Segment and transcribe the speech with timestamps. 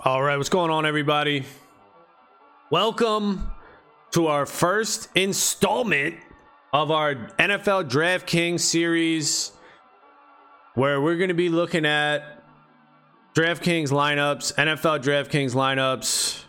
[0.00, 1.44] All right, what's going on, everybody?
[2.70, 3.50] Welcome
[4.12, 6.14] to our first installment
[6.72, 9.50] of our NFL DraftKings series,
[10.76, 12.44] where we're going to be looking at
[13.34, 16.44] DraftKings lineups, NFL DraftKings lineups.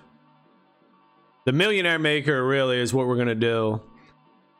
[1.48, 3.82] The Millionaire Maker really is what we're going to do.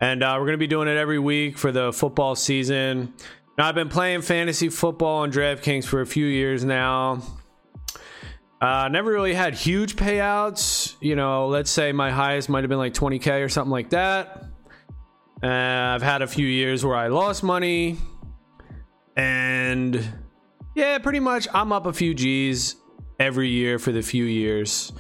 [0.02, 3.14] And uh, we're going to be doing it every week for the football season.
[3.56, 7.22] Now, I've been playing fantasy football on DraftKings for a few years now.
[8.62, 10.96] Uh, never really had huge payouts.
[11.00, 14.44] You know, let's say my highest might have been like 20K or something like that.
[15.42, 17.98] Uh, I've had a few years where I lost money.
[19.16, 20.06] And
[20.76, 22.76] yeah, pretty much I'm up a few G's
[23.20, 24.92] every year for the few years.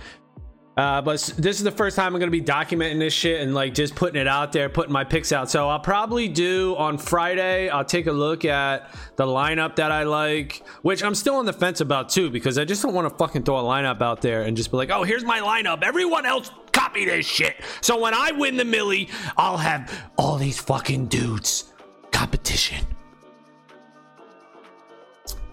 [0.77, 3.73] Uh, but this is the first time I'm to be documenting this shit and like
[3.73, 5.51] just putting it out there, putting my picks out.
[5.51, 10.03] So I'll probably do on Friday, I'll take a look at the lineup that I
[10.03, 13.15] like, which I'm still on the fence about too, because I just don't want to
[13.15, 15.83] fucking throw a lineup out there and just be like, oh, here's my lineup.
[15.83, 17.57] Everyone else copy this shit.
[17.81, 21.73] So when I win the millie, I'll have all these fucking dudes
[22.13, 22.85] competition.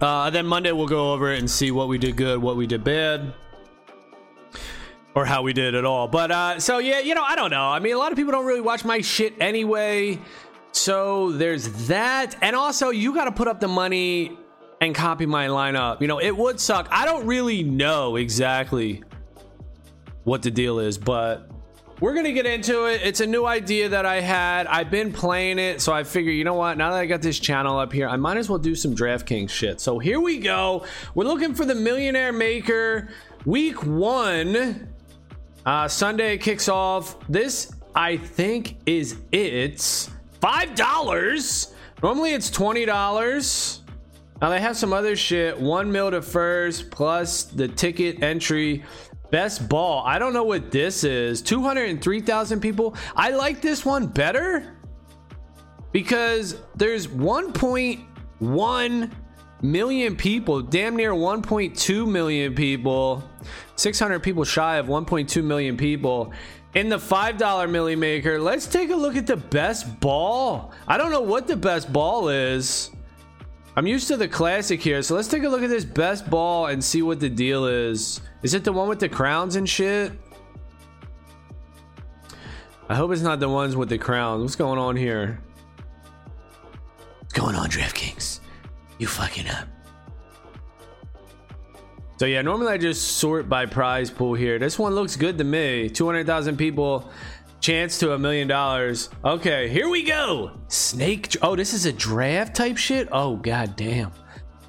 [0.00, 2.68] Uh, then Monday we'll go over it and see what we did good, what we
[2.68, 3.34] did bad
[5.16, 6.06] or how we did at all.
[6.06, 7.64] But uh, so yeah, you know, I don't know.
[7.64, 10.20] I mean, a lot of people don't really watch my shit anyway.
[10.72, 14.36] So there's that, and also you got to put up the money
[14.82, 16.02] and copy my lineup.
[16.02, 16.86] You know, it would suck.
[16.90, 19.02] I don't really know exactly
[20.24, 21.50] what the deal is, but
[21.98, 23.00] we're gonna get into it.
[23.02, 24.66] It's a new idea that I had.
[24.66, 26.76] I've been playing it, so I figure, you know what?
[26.76, 29.48] Now that I got this channel up here, I might as well do some DraftKings
[29.48, 29.80] shit.
[29.80, 30.84] So here we go.
[31.14, 33.08] We're looking for the Millionaire Maker
[33.46, 34.88] week one.
[35.66, 37.16] Uh, Sunday kicks off.
[37.28, 40.08] This, I think, is it.
[40.40, 41.74] Five dollars.
[42.02, 43.82] Normally it's twenty dollars.
[44.40, 45.58] Now they have some other shit.
[45.58, 48.84] One mil to first plus the ticket entry.
[49.32, 50.04] Best ball.
[50.06, 51.42] I don't know what this is.
[51.42, 52.94] 203,000 people.
[53.16, 54.76] I like this one better
[55.90, 59.10] because there's 1.1
[59.62, 63.22] million people, damn near 1.2 million people,
[63.76, 66.32] 600 people shy of 1.2 million people
[66.74, 68.38] in the $5 milli maker.
[68.38, 70.72] Let's take a look at the best ball.
[70.86, 72.90] I don't know what the best ball is.
[73.76, 76.66] I'm used to the classic here, so let's take a look at this best ball
[76.66, 78.20] and see what the deal is.
[78.42, 80.12] Is it the one with the crowns and shit?
[82.88, 84.42] I hope it's not the ones with the crowns.
[84.42, 85.40] What's going on here?
[87.20, 88.40] What's going on, DraftKings?
[88.98, 89.68] You fucking up.
[92.18, 94.58] So yeah, normally I just sort by prize pool here.
[94.58, 95.90] This one looks good to me.
[95.90, 97.10] 200,000 people,
[97.60, 99.10] chance to a million dollars.
[99.22, 100.52] Okay, here we go.
[100.68, 101.36] Snake.
[101.42, 103.08] Oh, this is a draft type shit?
[103.12, 104.12] Oh, god damn.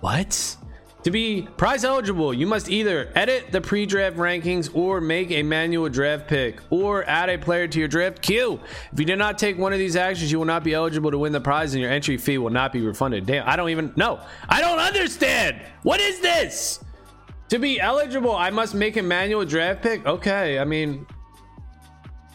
[0.02, 0.58] What?
[1.08, 5.88] To be prize eligible, you must either edit the pre-draft rankings or make a manual
[5.88, 8.60] draft pick or add a player to your draft queue.
[8.92, 11.18] If you did not take one of these actions, you will not be eligible to
[11.18, 13.26] win the prize and your entry fee will not be refunded.
[13.26, 14.20] Damn, I don't even know.
[14.50, 15.62] I don't understand.
[15.84, 16.84] What is this?
[17.52, 20.06] To be eligible, I must make a manual draft pick?
[20.06, 21.08] Okay, I mean,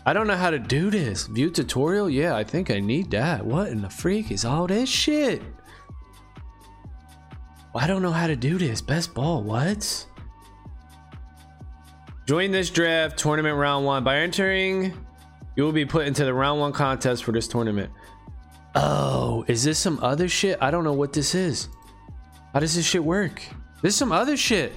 [0.06, 1.26] I don't know how to do this.
[1.26, 2.08] View tutorial?
[2.08, 3.44] Yeah, I think I need that.
[3.44, 5.42] What in the freak is all this shit?
[7.74, 8.80] I don't know how to do this.
[8.80, 10.06] Best ball, what?
[12.26, 14.04] Join this draft tournament round one.
[14.04, 14.94] By entering,
[15.56, 17.90] you will be put into the round one contest for this tournament.
[18.74, 20.58] Oh, is this some other shit?
[20.60, 21.68] I don't know what this is.
[22.52, 23.42] How does this shit work?
[23.82, 24.72] This is some other shit.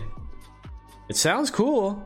[1.09, 2.05] It sounds cool.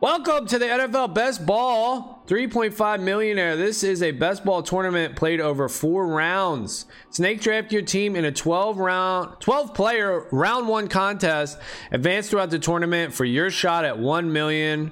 [0.00, 3.54] Welcome to the NFL Best Ball 3.5 Millionaire.
[3.54, 6.86] This is a best ball tournament played over four rounds.
[7.10, 11.58] Snake draft your team in a 12 round, 12 player round one contest.
[11.92, 14.90] Advance throughout the tournament for your shot at 1 million,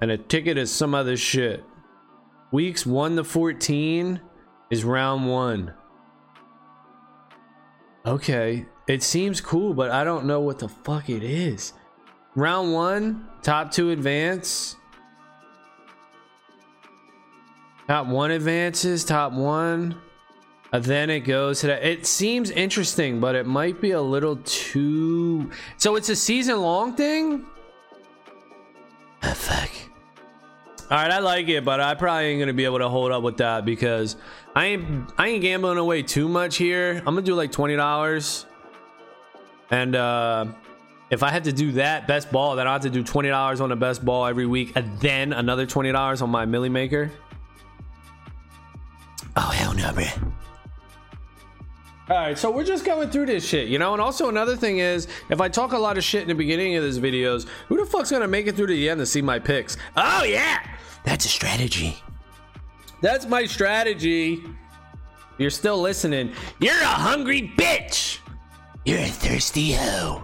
[0.00, 1.62] and a ticket is some other shit.
[2.50, 4.22] Weeks 1 to 14
[4.70, 5.74] is round one.
[8.06, 11.74] Okay, it seems cool, but I don't know what the fuck it is.
[12.36, 14.76] Round one, top two advance.
[17.88, 19.98] Top one advances, top one.
[20.70, 21.82] And then it goes to that.
[21.82, 25.50] It seems interesting, but it might be a little too.
[25.78, 27.46] So it's a season long thing?
[29.22, 29.70] Ah, fuck.
[30.90, 33.22] All right, I like it, but I probably ain't gonna be able to hold up
[33.22, 34.16] with that because
[34.54, 36.98] I ain't I ain't gambling away too much here.
[36.98, 38.46] I'm gonna do like twenty dollars,
[39.70, 40.46] and uh,
[41.10, 43.60] if I had to do that best ball, then I have to do twenty dollars
[43.60, 47.10] on the best ball every week, and then another twenty dollars on my milli maker.
[49.36, 50.32] Oh hell no, man.
[52.08, 53.92] All right, so we're just going through this shit, you know?
[53.92, 56.76] And also another thing is, if I talk a lot of shit in the beginning
[56.76, 59.20] of this videos, who the fuck's gonna make it through to the end to see
[59.20, 59.76] my picks?
[59.96, 60.64] Oh yeah,
[61.04, 61.96] that's a strategy.
[63.00, 64.42] That's my strategy.
[65.38, 66.32] You're still listening.
[66.60, 68.20] You're a hungry bitch.
[68.84, 70.22] You're a thirsty hoe.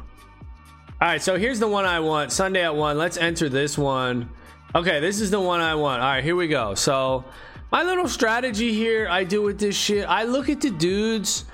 [1.03, 2.31] All right, so here's the one I want.
[2.31, 2.97] Sunday at one.
[2.97, 4.31] Let's enter this one.
[4.73, 6.01] Okay, this is the one I want.
[6.01, 6.77] All right, here we go.
[6.77, 7.25] So
[7.73, 10.09] my little strategy here I do with this shit.
[10.09, 11.45] I look at the dudes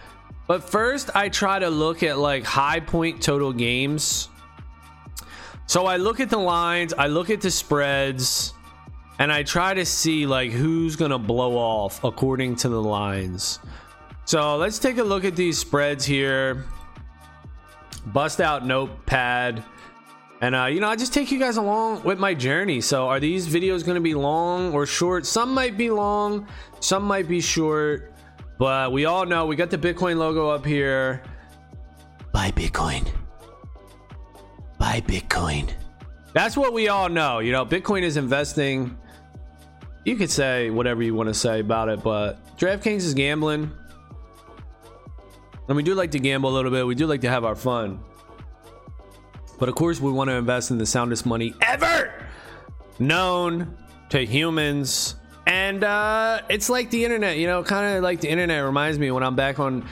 [0.49, 4.31] but first, I try to look at like high point total games.
[5.67, 8.55] So I look at the lines, I look at the spreads,
[9.19, 13.61] and I try to see like who's going to blow off according to the lines.
[14.25, 16.65] So let's take a look at these spreads here.
[17.99, 19.65] Bust out notepad.
[20.41, 22.81] And uh, you know, I just take you guys along with my journey.
[22.81, 25.27] So are these videos going to be long or short?
[25.27, 26.47] Some might be long,
[26.81, 28.12] some might be short.
[28.59, 31.23] But we all know we got the Bitcoin logo up here.
[32.33, 33.09] Buy Bitcoin.
[34.79, 35.71] Buy Bitcoin.
[36.35, 37.41] That's what we all know.
[37.41, 38.97] You know, Bitcoin is investing.
[40.05, 43.73] You could say whatever you want to say about it, but DraftKings is gambling.
[45.69, 46.87] And we do like to gamble a little bit.
[46.87, 48.00] We do like to have our fun.
[49.59, 52.12] But of course, we want to invest in the soundest money ever
[52.99, 53.76] known
[54.11, 55.17] to humans
[55.49, 59.11] and uh, it's like the internet, you know, kind of like the internet reminds me
[59.11, 59.87] when I'm back on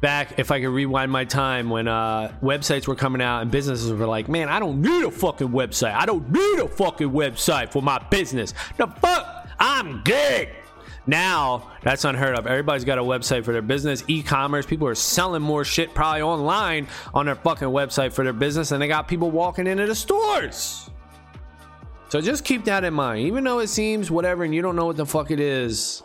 [0.00, 3.92] back if I could rewind my time when uh, websites were coming out and businesses
[3.92, 5.94] were like, man, I don't need a fucking website.
[5.94, 8.54] I don't need a fucking website for my business.
[8.76, 9.48] The fuck?
[9.58, 10.48] I'm good.
[11.06, 12.46] Now that's unheard of.
[12.46, 14.66] Everybody's got a website for their business, e-commerce.
[14.66, 18.80] People are selling more shit probably online on their fucking website for their business, and
[18.80, 20.90] they got people walking into the stores.
[22.10, 23.20] So just keep that in mind.
[23.26, 26.02] Even though it seems whatever and you don't know what the fuck it is,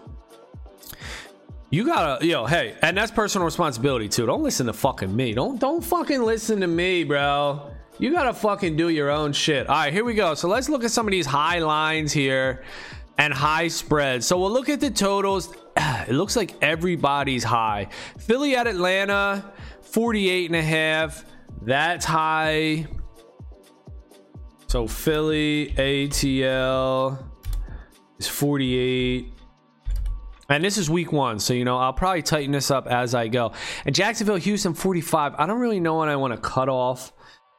[1.72, 4.26] you gotta, yo, hey, and that's personal responsibility too.
[4.26, 5.34] Don't listen to fucking me.
[5.34, 7.72] Don't don't fucking listen to me, bro.
[7.98, 9.68] You gotta fucking do your own shit.
[9.68, 10.36] All right, here we go.
[10.36, 12.64] So let's look at some of these high lines here
[13.18, 14.26] and high spreads.
[14.26, 15.54] So we'll look at the totals.
[16.08, 17.90] It looks like everybody's high.
[18.20, 19.52] Philly at Atlanta,
[19.82, 21.26] 48 and a half.
[21.64, 22.88] That's high.
[24.68, 27.26] So Philly ATL
[28.20, 29.34] is 48.
[30.48, 33.28] And this is week one, so you know I'll probably tighten this up as I
[33.28, 33.54] go.
[33.86, 35.36] And Jacksonville, Houston, 45.
[35.38, 37.12] I don't really know when I want to cut off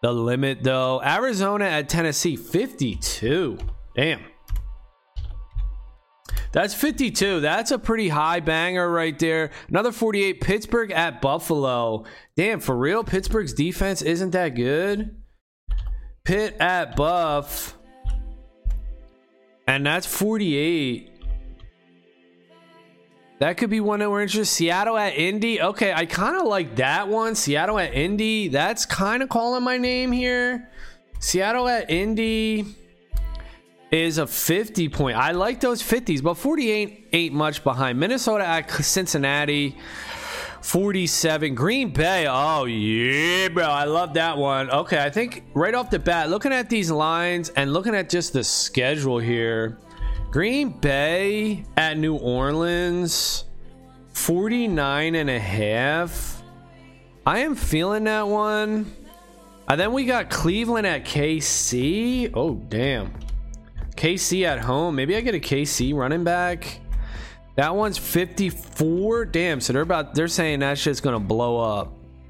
[0.02, 1.02] the limit though.
[1.02, 3.58] Arizona at Tennessee, 52.
[3.96, 4.20] Damn.
[6.56, 7.40] That's 52.
[7.40, 9.50] That's a pretty high banger right there.
[9.68, 10.40] Another 48.
[10.40, 12.04] Pittsburgh at Buffalo.
[12.34, 15.20] Damn, for real, Pittsburgh's defense isn't that good.
[16.24, 17.76] Pitt at Buff.
[19.68, 21.10] And that's 48.
[23.40, 24.46] That could be one that we're interested.
[24.46, 25.60] Seattle at Indy.
[25.60, 27.34] Okay, I kind of like that one.
[27.34, 28.48] Seattle at Indy.
[28.48, 30.70] That's kind of calling my name here.
[31.20, 32.64] Seattle at Indy
[33.90, 35.16] is a 50 point.
[35.16, 37.98] I like those 50s, but 48 ain't much behind.
[37.98, 39.76] Minnesota at Cincinnati.
[40.62, 42.26] 47 Green Bay.
[42.28, 43.64] Oh, yeah, bro.
[43.64, 44.68] I love that one.
[44.68, 48.32] Okay, I think right off the bat, looking at these lines and looking at just
[48.32, 49.78] the schedule here,
[50.32, 53.44] Green Bay at New Orleans,
[54.14, 56.42] 49 and a half.
[57.24, 58.92] I am feeling that one.
[59.68, 62.32] And then we got Cleveland at KC.
[62.34, 63.12] Oh, damn.
[63.96, 64.94] KC at home.
[64.94, 66.80] Maybe I get a KC running back.
[67.56, 69.24] That one's 54.
[69.26, 71.88] Damn, so they're about they're saying that shit's gonna blow up.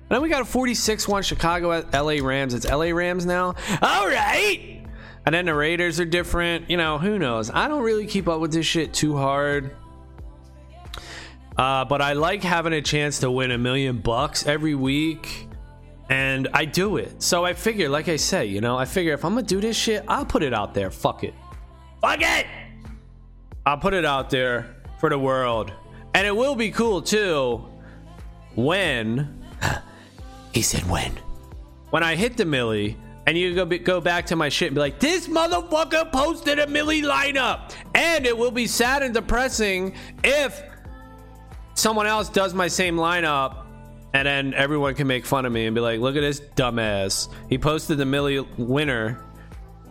[0.08, 2.54] And then we got a 46 one Chicago at LA Rams.
[2.54, 3.54] It's LA Rams now.
[3.82, 4.84] All right.
[5.24, 6.70] And then the Raiders are different.
[6.70, 7.50] You know, who knows?
[7.50, 9.74] I don't really keep up with this shit too hard.
[11.58, 15.48] Uh, but I like having a chance to win a million bucks every week.
[16.08, 17.20] And I do it.
[17.20, 19.76] So I figure, like I say, you know, I figure if I'm gonna do this
[19.76, 20.92] shit, I'll put it out there.
[20.92, 21.34] Fuck it.
[22.06, 22.46] Fuck it!
[23.66, 25.72] I'll put it out there for the world.
[26.14, 27.66] And it will be cool too
[28.54, 29.44] when
[30.52, 31.10] he said when
[31.90, 32.96] when I hit the millie
[33.26, 36.60] and you go be, go back to my shit and be like, this motherfucker posted
[36.60, 40.62] a millie lineup, and it will be sad and depressing if
[41.74, 43.66] someone else does my same lineup.
[44.14, 47.28] And then everyone can make fun of me and be like, look at this dumbass.
[47.48, 49.20] He posted the millie winner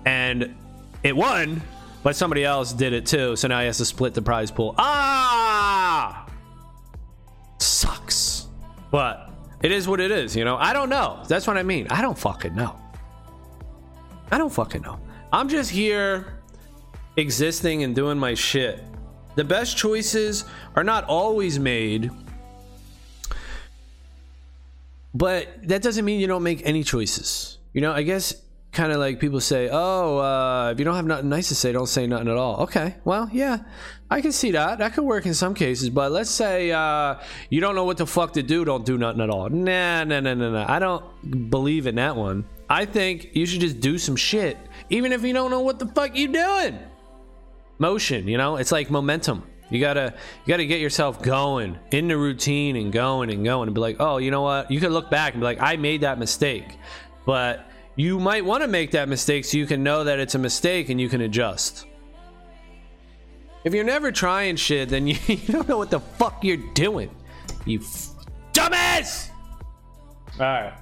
[0.06, 0.56] and
[1.04, 1.62] it won,
[2.06, 4.76] but somebody else did it too, so now he has to split the prize pool.
[4.78, 6.28] Ah!
[7.58, 8.46] Sucks.
[8.92, 9.32] But
[9.64, 10.56] it is what it is, you know?
[10.56, 11.24] I don't know.
[11.28, 11.88] That's what I mean.
[11.90, 12.80] I don't fucking know.
[14.32, 15.00] I don't fucking know.
[15.34, 16.42] I'm just here
[17.18, 18.84] existing and doing my shit.
[19.34, 20.46] The best choices
[20.76, 22.12] are not always made
[25.16, 27.58] but that doesn't mean you don't make any choices.
[27.72, 28.36] You know, I guess
[28.76, 31.72] kind of like people say, "Oh, uh, if you don't have nothing nice to say,
[31.72, 33.60] don't say nothing at all." Okay, well, yeah,
[34.12, 34.78] I can see that.
[34.80, 35.90] That could work in some cases.
[35.90, 37.16] But let's say uh,
[37.50, 39.50] you don't know what the fuck to do, don't do nothing at all.
[39.50, 40.66] Nah, nah, nah, nah, nah.
[40.68, 42.46] I don't believe in that one.
[42.70, 44.58] I think you should just do some shit,
[44.90, 46.78] even if you don't know what the fuck you doing.
[47.78, 49.44] Motion, you know, it's like momentum.
[49.70, 50.14] You gotta
[50.46, 53.98] you gotta get yourself going in the routine and going and going and be like,
[54.00, 54.70] oh, you know what?
[54.70, 56.78] You could look back and be like, I made that mistake,
[57.26, 60.40] but you might want to make that mistake so you can know that it's a
[60.40, 61.86] mistake and you can adjust.
[63.64, 67.10] If you're never trying shit, then you, you don't know what the fuck you're doing.
[67.66, 68.12] You f-
[68.54, 69.30] dumbass!
[70.40, 70.74] All right.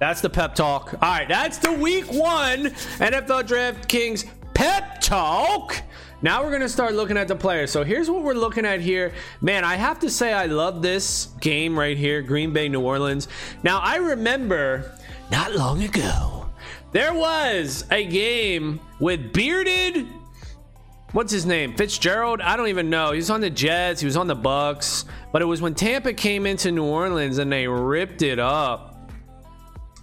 [0.00, 0.94] That's the pep talk.
[0.94, 2.66] All right, that's the week one
[2.98, 4.24] NFL Draft Kings
[4.54, 5.82] pep talk.
[6.22, 7.70] Now we're going to start looking at the players.
[7.70, 9.12] So here's what we're looking at here.
[9.40, 13.28] Man, I have to say I love this game right here, Green Bay, New Orleans.
[13.62, 14.98] Now, I remember
[15.30, 16.48] not long ago,
[16.92, 20.06] there was a game with bearded
[21.12, 21.74] what's his name?
[21.76, 22.40] Fitzgerald?
[22.40, 23.12] I don't even know.
[23.12, 26.12] He was on the Jets, he was on the Bucks, but it was when Tampa
[26.12, 29.10] came into New Orleans and they ripped it up.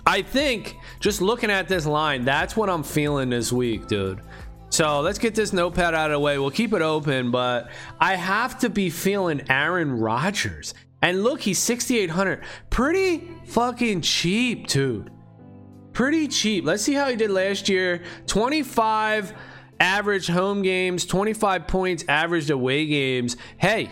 [0.06, 4.22] I think just looking at this line, that's what I'm feeling this week, dude.
[4.70, 6.38] So let's get this notepad out of the way.
[6.38, 7.70] We'll keep it open, but
[8.00, 10.74] I have to be feeling Aaron Rodgers.
[11.02, 12.44] And look, he's 6,800.
[12.70, 15.12] Pretty fucking cheap, dude.
[15.98, 16.64] Pretty cheap.
[16.64, 19.34] Let's see how he did last year 25
[19.80, 23.36] average home games, 25 points averaged away games.
[23.58, 23.90] Hey,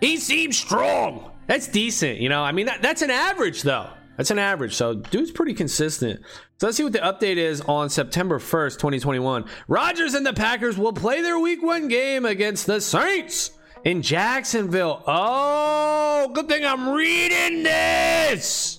[0.00, 1.30] he seems strong.
[1.46, 2.42] That's decent, you know.
[2.42, 3.88] I mean, that, that's an average, though.
[4.16, 4.74] That's an average.
[4.74, 6.20] So, dude's pretty consistent.
[6.58, 9.44] So, let's see what the update is on September 1st, 2021.
[9.68, 13.52] Rodgers and the Packers will play their week one game against the Saints
[13.84, 15.00] in Jacksonville.
[15.06, 18.75] Oh, good thing I'm reading this.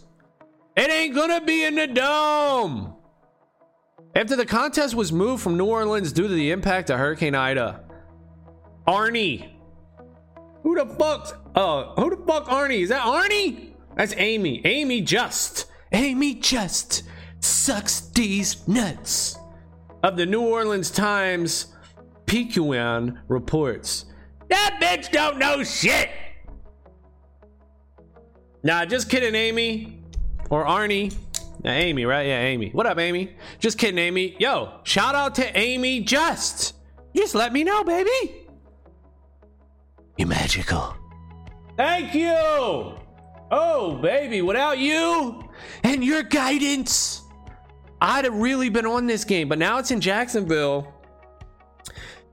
[0.78, 2.94] It ain't to be in the dome.
[4.16, 7.84] After the contest was moved from New Orleans due to the impact of Hurricane Ida,
[8.88, 9.50] Arnie.
[10.62, 11.52] Who the fuck?
[11.56, 12.84] Oh, who the fuck Arnie?
[12.84, 13.72] Is that Arnie?
[13.96, 14.62] That's Amy.
[14.66, 15.66] Amy Just.
[15.92, 17.04] Amy Just
[17.40, 19.38] sucks these nuts.
[20.04, 21.74] Of the New Orleans Times,
[22.28, 24.06] Picayune reports
[24.50, 26.10] that bitch don't know shit.
[28.64, 29.97] Nah, just kidding, Amy
[30.50, 31.16] or Arnie.
[31.66, 32.28] Amy, right?
[32.28, 32.70] Yeah, Amy.
[32.70, 33.36] What up, Amy?
[33.60, 34.36] Just kidding, Amy.
[34.40, 36.76] Yo, shout out to Amy Just.
[37.16, 38.46] Just let me know, baby.
[40.18, 40.96] You're magical.
[41.76, 42.36] Thank you.
[43.50, 45.50] Oh, baby, without you
[45.84, 47.22] and your guidance,
[48.02, 49.48] I'd have really been on this game.
[49.48, 50.94] But now it's in Jacksonville.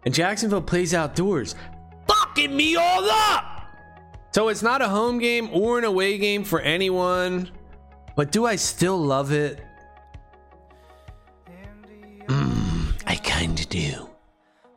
[0.04, 1.54] And Jacksonville plays outdoors.
[2.08, 3.66] Fucking me all up!
[4.32, 7.50] So it's not a home game or an away game for anyone.
[8.16, 9.60] But do I still love it?
[12.26, 14.08] Mm, I kinda do.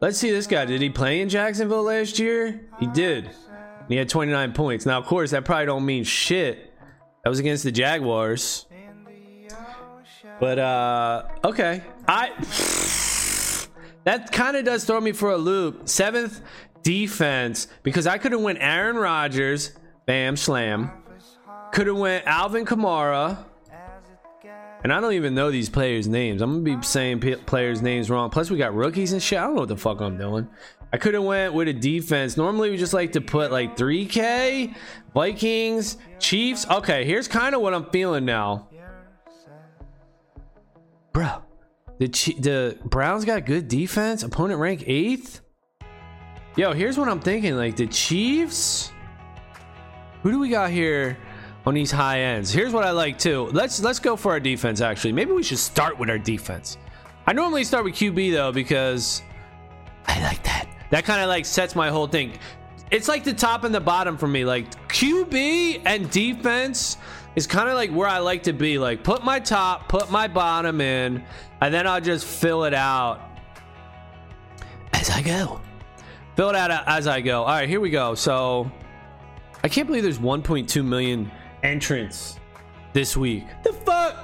[0.01, 0.65] Let's see this guy.
[0.65, 2.61] Did he play in Jacksonville last year?
[2.79, 3.29] He did.
[3.87, 4.85] He had 29 points.
[4.85, 6.73] Now, of course, that probably don't mean shit.
[7.23, 8.65] That was against the Jaguars.
[10.39, 11.83] But uh okay.
[12.07, 12.29] I
[14.03, 15.89] that kind of does throw me for a loop.
[15.89, 16.41] Seventh
[16.83, 19.71] defense because I could have went Aaron Rodgers,
[20.05, 20.91] bam slam.
[21.71, 23.37] Could have went Alvin Kamara.
[24.83, 26.41] And I don't even know these players' names.
[26.41, 28.29] I'm gonna be saying p- players' names wrong.
[28.29, 29.39] Plus, we got rookies and shit.
[29.39, 30.47] I don't know what the fuck I'm doing.
[30.93, 32.37] I could have went with a defense.
[32.37, 34.73] Normally, we just like to put like 3K,
[35.13, 36.65] Vikings, Chiefs.
[36.69, 38.69] Okay, here's kind of what I'm feeling now,
[41.11, 41.41] bro.
[41.99, 42.07] The
[42.39, 44.23] the Browns got good defense.
[44.23, 45.41] Opponent rank eighth.
[46.55, 47.57] Yo, here's what I'm thinking.
[47.57, 48.91] Like the Chiefs.
[50.23, 51.17] Who do we got here
[51.67, 52.51] on these high ends?
[52.51, 53.49] Here's what I like too.
[53.51, 54.79] Let's let's go for our defense.
[54.81, 56.77] Actually, maybe we should start with our defense.
[57.25, 59.21] I normally start with QB though because
[60.05, 62.33] I like that that kind of like sets my whole thing.
[62.89, 64.45] It's like the top and the bottom for me.
[64.45, 66.97] Like QB and defense
[67.35, 68.77] is kind of like where I like to be.
[68.79, 71.23] Like put my top, put my bottom in,
[71.59, 73.21] and then I'll just fill it out
[74.93, 75.59] as I go.
[76.37, 77.41] Fill it out as I go.
[77.41, 78.15] All right, here we go.
[78.15, 78.71] So
[79.63, 81.29] I can't believe there's 1.2 million
[81.67, 82.39] entrants
[82.93, 83.45] this week.
[83.63, 84.15] The fuck?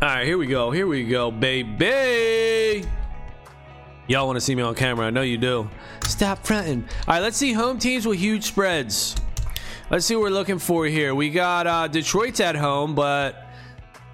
[0.00, 0.70] All right, here we go.
[0.70, 2.86] Here we go, baby.
[4.06, 5.06] Y'all want to see me on camera?
[5.06, 5.68] I know you do.
[6.04, 6.84] Stop fronting.
[7.06, 9.16] All right, let's see home teams with huge spreads.
[9.90, 11.14] Let's see what we're looking for here.
[11.14, 13.44] We got uh, Detroit's at home, but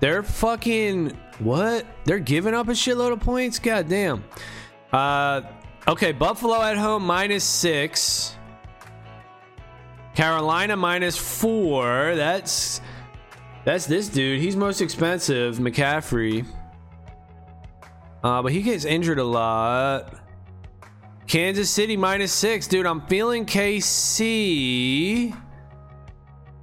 [0.01, 1.85] they're fucking what?
[2.05, 3.59] They're giving up a shitload of points.
[3.59, 4.25] God damn.
[4.93, 5.43] Uh,
[5.87, 8.37] okay, Buffalo at home minus six.
[10.15, 12.15] Carolina minus four.
[12.15, 12.81] That's
[13.65, 14.41] that's this dude.
[14.41, 16.47] He's most expensive, McCaffrey.
[18.23, 20.15] Uh, but he gets injured a lot.
[21.27, 22.87] Kansas City minus six, dude.
[22.87, 25.37] I'm feeling KC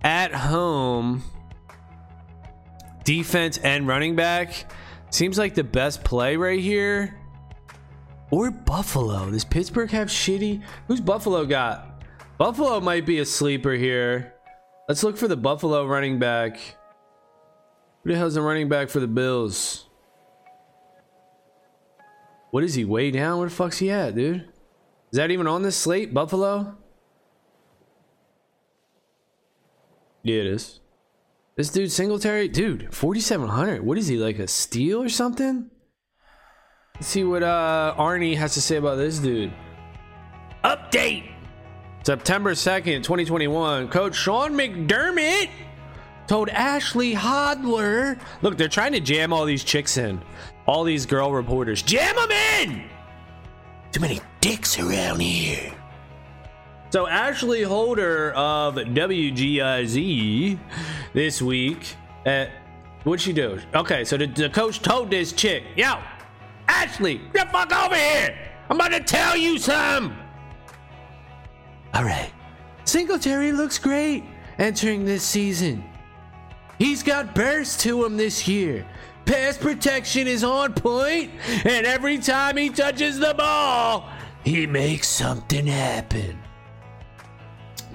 [0.03, 1.23] at home.
[3.03, 4.71] Defense and running back
[5.09, 7.17] seems like the best play right here.
[8.29, 9.29] Or Buffalo.
[9.31, 10.61] Does Pittsburgh have shitty?
[10.87, 11.90] Who's Buffalo got?
[12.41, 14.33] Buffalo might be a sleeper here.
[14.89, 16.57] Let's look for the Buffalo running back.
[18.03, 19.85] Who the hell's the running back for the Bills?
[22.49, 22.83] What is he?
[22.83, 23.37] Way down?
[23.37, 24.37] Where the fuck's he at, dude?
[25.11, 26.15] Is that even on this slate?
[26.15, 26.79] Buffalo?
[30.23, 30.79] Yeah, it is.
[31.57, 33.85] This dude Singletary, dude, 4700.
[33.85, 35.69] What is he like a steal or something?
[36.95, 39.53] Let's see what uh Arnie has to say about this dude.
[40.63, 41.30] Update.
[42.03, 43.87] September 2nd, 2021.
[43.89, 45.49] Coach Sean McDermott
[46.27, 50.21] told Ashley Holder, look, they're trying to jam all these chicks in.
[50.65, 51.81] All these girl reporters.
[51.81, 52.89] Jam them in!
[53.91, 55.73] Too many dicks around here.
[56.89, 60.59] So Ashley Holder of WGRZ
[61.13, 62.49] this week at
[63.03, 63.59] what'd she do?
[63.75, 65.99] Okay, so the, the coach told this chick, yo,
[66.67, 68.37] Ashley, get the fuck over here.
[68.69, 70.20] I'm about to tell you some.
[71.93, 72.31] All right.
[72.85, 74.23] Singletary looks great
[74.57, 75.83] entering this season.
[76.77, 78.85] He's got burst to him this year.
[79.25, 81.31] Pass protection is on point,
[81.63, 84.09] and every time he touches the ball,
[84.43, 86.41] he makes something happen.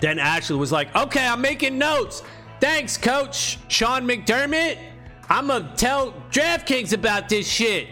[0.00, 2.22] Then Ashley was like, okay, I'm making notes.
[2.60, 4.78] Thanks, coach Sean McDermott.
[5.28, 7.88] I'm gonna tell DraftKings about this shit.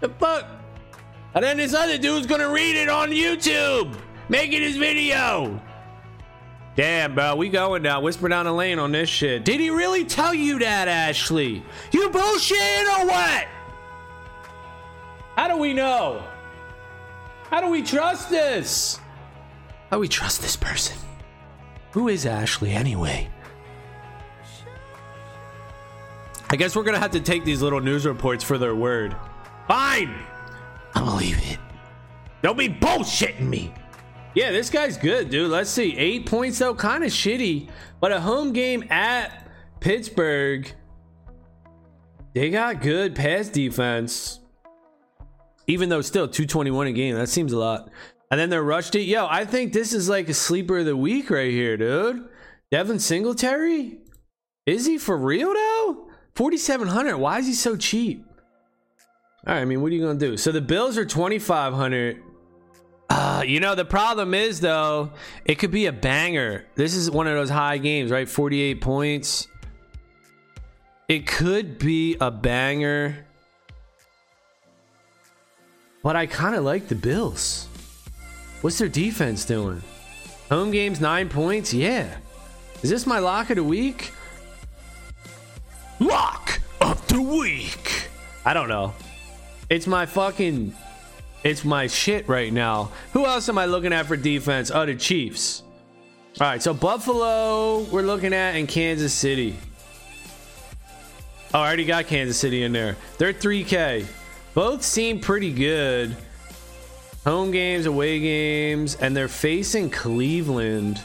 [0.00, 0.46] The fuck?
[1.34, 5.60] And then this other dude's gonna read it on YouTube, making his video.
[6.76, 8.02] Damn, bro, we going now.
[8.02, 9.44] Whisper down the lane on this shit.
[9.44, 11.62] Did he really tell you that, Ashley?
[11.90, 13.46] You bullshitting or what?
[15.36, 16.22] How do we know?
[17.50, 18.98] How do we trust this?
[19.90, 20.96] How do we trust this person?
[21.92, 23.30] Who is Ashley anyway?
[26.50, 29.16] I guess we're gonna have to take these little news reports for their word.
[29.66, 30.14] Fine!
[30.94, 31.58] I believe it.
[32.42, 33.72] Don't be bullshitting me!
[34.36, 35.50] Yeah, this guy's good, dude.
[35.50, 35.96] Let's see.
[35.96, 37.70] Eight points, though, kind of shitty.
[38.00, 39.48] But a home game at
[39.80, 40.70] Pittsburgh,
[42.34, 44.40] they got good pass defense.
[45.66, 47.88] Even though still 221 a game, that seems a lot.
[48.30, 49.04] And then they're rushed it.
[49.04, 52.28] Yo, I think this is like a sleeper of the week right here, dude.
[52.70, 54.00] Devin Singletary?
[54.66, 56.08] Is he for real though?
[56.34, 57.16] 4,700.
[57.16, 58.26] Why is he so cheap?
[59.46, 60.36] All right, I mean, what are you gonna do?
[60.36, 62.22] So the Bills are 2,500.
[63.08, 65.10] Uh, you know, the problem is though,
[65.44, 66.64] it could be a banger.
[66.74, 68.28] This is one of those high games, right?
[68.28, 69.48] 48 points.
[71.08, 73.24] It could be a banger.
[76.02, 77.68] But I kind of like the Bills.
[78.60, 79.82] What's their defense doing?
[80.50, 81.72] Home games, nine points?
[81.72, 82.16] Yeah.
[82.82, 84.12] Is this my lock of the week?
[86.00, 88.08] Lock of the week.
[88.44, 88.94] I don't know.
[89.70, 90.74] It's my fucking.
[91.44, 92.90] It's my shit right now.
[93.12, 94.70] Who else am I looking at for defense?
[94.70, 95.62] Oh, the Chiefs.
[96.40, 99.56] All right, so Buffalo, we're looking at in Kansas City.
[101.54, 102.96] Oh, I already got Kansas City in there.
[103.16, 104.06] They're 3K.
[104.52, 106.16] Both seem pretty good.
[107.24, 111.00] Home games, away games, and they're facing Cleveland.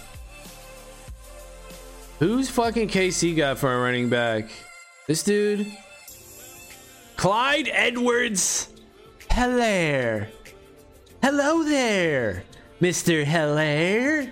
[2.20, 4.50] Who's fucking KC got for a running back?
[5.08, 5.72] This dude?
[7.16, 8.71] Clyde Edwards
[9.32, 10.28] Helaire.
[11.24, 12.44] Hello there,
[12.82, 13.24] Mr.
[13.24, 14.30] Helaire.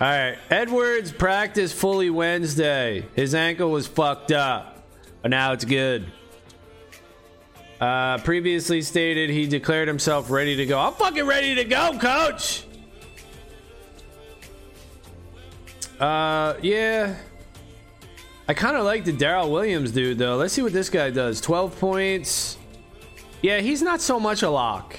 [0.00, 3.04] All right, Edwards practiced fully Wednesday.
[3.14, 4.82] His ankle was fucked up,
[5.20, 6.10] but now it's good.
[7.78, 10.80] Uh, previously stated he declared himself ready to go.
[10.80, 12.64] I'm fucking ready to go, coach.
[16.00, 17.14] Uh, yeah.
[18.48, 20.36] I kind of like the Darrel Williams dude, though.
[20.36, 21.40] Let's see what this guy does.
[21.42, 22.57] 12 points.
[23.42, 24.98] Yeah, he's not so much a lock.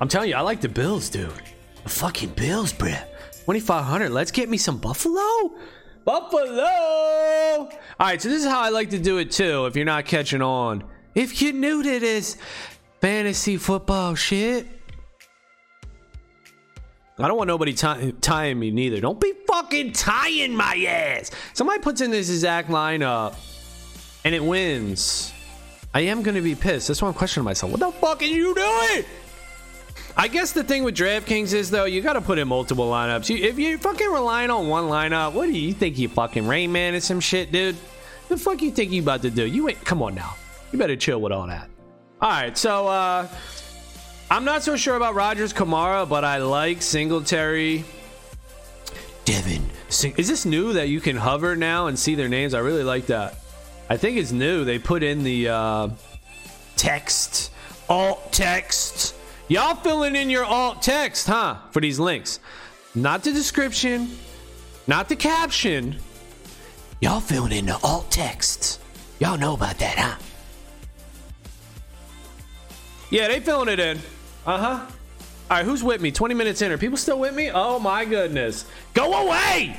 [0.00, 1.32] I'm telling you, I like the Bills, dude.
[1.84, 3.02] The fucking Bills, bruh.
[3.46, 4.10] 2,500.
[4.10, 5.54] Let's get me some Buffalo.
[6.04, 6.64] Buffalo.
[6.64, 10.04] All right, so this is how I like to do it, too, if you're not
[10.04, 10.82] catching on.
[11.14, 12.36] If you're new to this
[13.00, 14.66] fantasy football shit,
[17.18, 19.00] I don't want nobody t- tying me neither.
[19.00, 21.30] Don't be fucking tying my ass.
[21.54, 23.36] Somebody puts in this exact lineup
[24.24, 25.32] and it wins.
[25.96, 26.88] I am gonna be pissed.
[26.88, 27.72] That's why I'm questioning myself.
[27.72, 29.06] What the fuck are you doing?
[30.14, 33.30] I guess the thing with DraftKings is though, you got to put in multiple lineups.
[33.30, 36.70] You, if you're fucking relying on one lineup, what do you think you fucking Rain
[36.70, 37.76] Man and some shit, dude?
[38.28, 39.46] The fuck you think you about to do?
[39.46, 39.82] You ain't.
[39.86, 40.36] Come on now.
[40.70, 41.70] You better chill with all that.
[42.20, 43.26] All right, so uh
[44.30, 47.86] I'm not so sure about Rodgers Kamara, but I like Singletary.
[49.24, 52.52] Devin, is this new that you can hover now and see their names?
[52.52, 53.38] I really like that.
[53.88, 54.64] I think it's new.
[54.64, 55.88] They put in the uh,
[56.76, 57.52] text,
[57.88, 59.14] alt text.
[59.48, 61.56] Y'all filling in your alt text, huh?
[61.70, 62.40] For these links.
[62.94, 64.10] Not the description,
[64.86, 65.96] not the caption.
[67.00, 68.80] Y'all filling in the alt text.
[69.20, 70.16] Y'all know about that, huh?
[73.10, 73.98] Yeah, they filling it in.
[74.46, 74.86] Uh huh.
[75.48, 76.10] All right, who's with me?
[76.10, 76.72] 20 minutes in.
[76.72, 77.50] Are people still with me?
[77.54, 78.64] Oh my goodness.
[78.94, 79.78] Go away!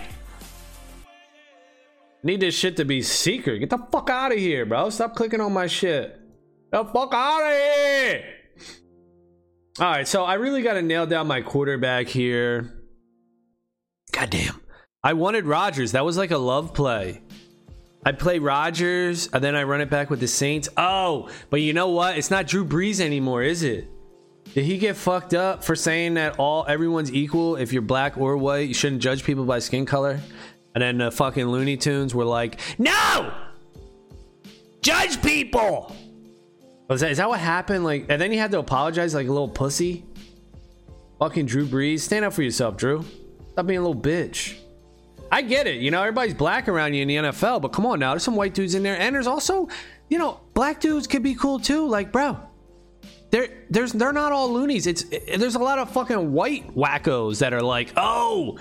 [2.27, 3.59] Need this shit to be secret.
[3.59, 4.89] Get the fuck out of here, bro.
[4.89, 6.19] Stop clicking on my shit.
[6.73, 8.25] The fuck out of here!
[9.79, 12.83] All right, so I really got to nail down my quarterback here.
[14.11, 14.59] Goddamn.
[15.01, 15.93] I wanted Rodgers.
[15.93, 17.21] That was like a love play.
[18.05, 20.67] I play Rodgers, and then I run it back with the Saints.
[20.75, 22.17] Oh, but you know what?
[22.17, 23.87] It's not Drew Brees anymore, is it?
[24.53, 28.35] Did he get fucked up for saying that all everyone's equal if you're black or
[28.35, 28.67] white?
[28.67, 30.19] You shouldn't judge people by skin color.
[30.77, 33.33] And then the fucking Looney Tunes were like, "No,
[34.83, 35.91] judge people."
[36.87, 37.83] Was that is that what happened?
[37.83, 40.05] Like, and then he had to apologize like a little pussy.
[41.17, 43.03] Fucking Drew Brees, stand up for yourself, Drew.
[43.53, 44.59] Stop being a little bitch.
[45.31, 47.97] I get it, you know, everybody's black around you in the NFL, but come on
[47.97, 49.67] now, there's some white dudes in there, and there's also,
[50.09, 51.87] you know, black dudes could be cool too.
[51.87, 52.37] Like, bro,
[53.31, 54.85] they're there's they're not all loonies.
[54.85, 58.59] It's it, there's a lot of fucking white wackos that are like, oh,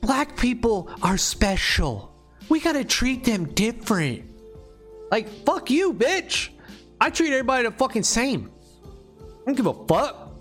[0.00, 2.14] black people are special.
[2.48, 4.24] We gotta treat them different.
[5.10, 6.50] Like fuck you, bitch.
[7.00, 8.50] I treat everybody the fucking same.
[9.22, 10.32] I don't give a fuck.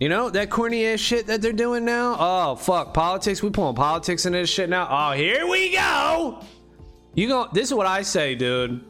[0.00, 2.16] You know that corny ass shit that they're doing now.
[2.18, 3.42] Oh fuck, politics.
[3.42, 4.86] We pulling politics in this shit now.
[4.88, 6.42] Oh, here we go.
[7.14, 7.48] You go.
[7.52, 8.84] This is what I say, dude.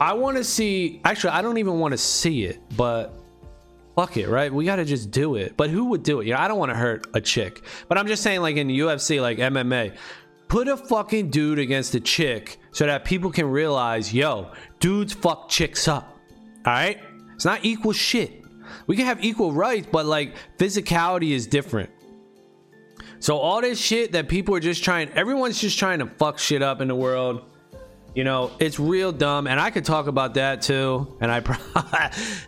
[0.00, 1.00] I want to see.
[1.04, 3.12] Actually, I don't even want to see it, but
[3.96, 4.52] fuck it, right?
[4.52, 5.56] We got to just do it.
[5.56, 6.26] But who would do it?
[6.26, 8.68] You know, I don't want to hurt a chick, but I'm just saying, like in
[8.68, 9.96] UFC, like MMA,
[10.48, 15.48] put a fucking dude against a chick so that people can realize, yo, dudes fuck
[15.48, 16.16] chicks up.
[16.64, 17.00] All right,
[17.34, 18.44] it's not equal shit.
[18.86, 21.90] We can have equal rights, but like physicality is different.
[23.18, 26.62] So all this shit that people are just trying, everyone's just trying to fuck shit
[26.62, 27.42] up in the world
[28.16, 31.56] you know, it's real dumb, and I could talk about that too, and I, pro-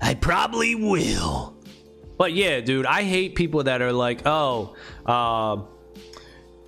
[0.00, 1.54] I probably will.
[2.16, 5.58] But yeah, dude, I hate people that are like, oh, uh,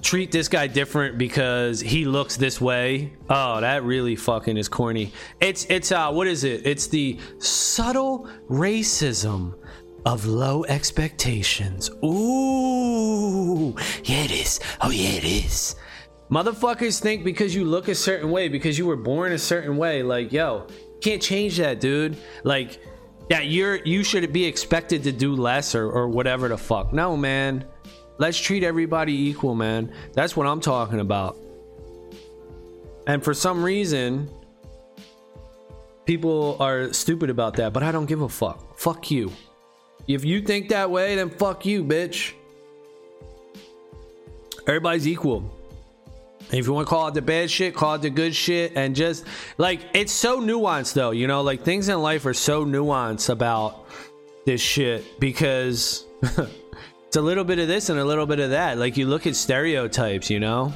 [0.03, 3.15] treat this guy different because he looks this way.
[3.31, 5.13] Oh, that really fucking is corny.
[5.41, 6.67] It's it's uh, what is it?
[6.67, 9.55] It's the subtle racism
[10.05, 11.91] of low expectations.
[12.05, 14.61] Ooh, yeah, it is.
[14.81, 15.75] Oh, yeah, it is.
[16.31, 20.03] Motherfuckers think because you look a certain way, because you were born a certain way,
[20.03, 20.67] like, yo,
[21.01, 22.17] can't change that, dude.
[22.45, 22.81] Like,
[23.29, 26.93] yeah, you're you should be expected to do less or, or whatever the fuck.
[26.93, 27.65] No, man.
[28.19, 29.93] Let's treat everybody equal, man.
[30.13, 31.39] That's what I'm talking about.
[33.07, 34.29] And for some reason,
[36.05, 38.79] people are stupid about that, but I don't give a fuck.
[38.79, 39.33] Fuck you.
[40.07, 42.35] If you think that way, then fuck you, bitch.
[44.67, 45.60] Everybody's equal.
[46.53, 48.95] If you want to call it the bad shit, call it the good shit, and
[48.95, 49.25] just
[49.57, 53.87] like it's so nuanced though, you know, like things in life are so nuanced about
[54.47, 56.05] this shit because
[57.07, 58.79] it's a little bit of this and a little bit of that.
[58.79, 60.73] Like you look at stereotypes, you know,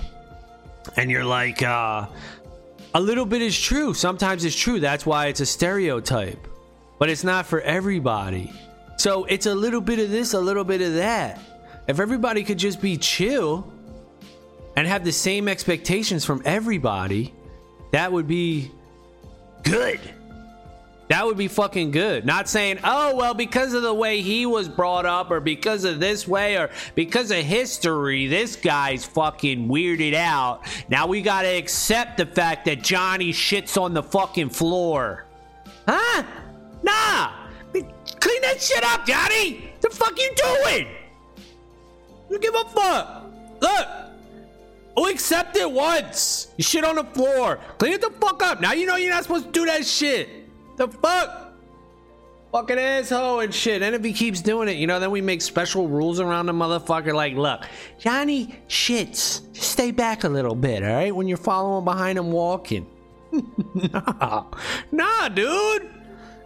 [0.97, 2.07] and you're like, uh,
[2.95, 3.95] a little bit is true.
[3.95, 4.79] Sometimes it's true.
[4.79, 6.47] That's why it's a stereotype,
[7.01, 8.53] but it's not for everybody.
[8.97, 11.41] So it's a little bit of this, a little bit of that.
[11.89, 13.74] If everybody could just be chill
[14.77, 17.33] and have the same expectations from everybody,
[17.93, 18.71] that would be
[19.63, 20.01] good.
[21.09, 22.25] That would be fucking good.
[22.25, 26.01] Not saying, oh, well, because of the way he was brought up, or because of
[26.01, 30.63] this way, or because of history, this guy's fucking weirded out.
[30.89, 35.27] Now we gotta accept the fact that Johnny shits on the fucking floor.
[35.87, 36.23] Huh?
[36.83, 37.33] Nah!
[37.73, 39.71] Clean that shit up, Johnny!
[39.83, 40.89] The fuck you doing?
[42.31, 43.27] You give a fuck.
[43.61, 43.89] Look,
[44.97, 46.49] Oh, accept it once.
[46.57, 47.59] You shit on the floor.
[47.79, 48.61] Clean it the fuck up.
[48.61, 50.29] Now you know you're not supposed to do that shit.
[50.77, 51.53] The fuck?
[52.53, 53.83] Fucking asshole and shit.
[53.83, 56.53] And if he keeps doing it, you know, then we make special rules around the
[56.53, 57.13] motherfucker.
[57.13, 57.65] Like, look,
[57.99, 59.53] Johnny shits.
[59.53, 61.15] Just stay back a little bit, all right?
[61.15, 62.87] When you're following behind him walking.
[63.75, 64.45] nah,
[64.93, 65.91] nah, dude.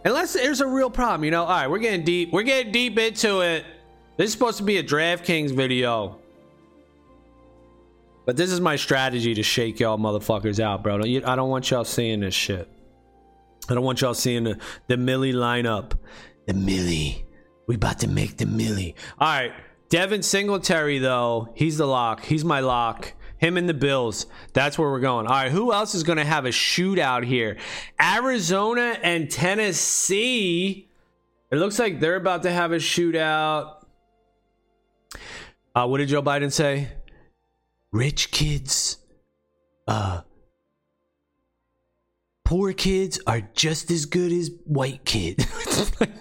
[0.05, 1.43] Unless there's a real problem, you know.
[1.43, 2.31] All right, we're getting deep.
[2.31, 3.65] We're getting deep into it.
[4.17, 6.18] This is supposed to be a DraftKings video.
[8.29, 11.01] But this is my strategy to shake y'all motherfuckers out, bro.
[11.01, 12.69] I don't want y'all seeing this shit.
[13.67, 15.93] I don't want y'all seeing the, the Millie lineup.
[16.45, 17.25] The Millie.
[17.65, 18.95] We about to make the Millie.
[19.17, 19.51] All right.
[19.89, 22.23] Devin Singletary, though, he's the lock.
[22.23, 23.13] He's my lock.
[23.39, 24.27] Him and the Bills.
[24.53, 25.25] That's where we're going.
[25.25, 27.57] All right, who else is going to have a shootout here?
[27.99, 30.87] Arizona and Tennessee.
[31.49, 33.77] It looks like they're about to have a shootout.
[35.73, 36.89] Uh, what did Joe Biden say?
[37.91, 38.97] Rich kids,
[39.87, 40.21] uh,
[42.45, 45.45] poor kids are just as good as white kids.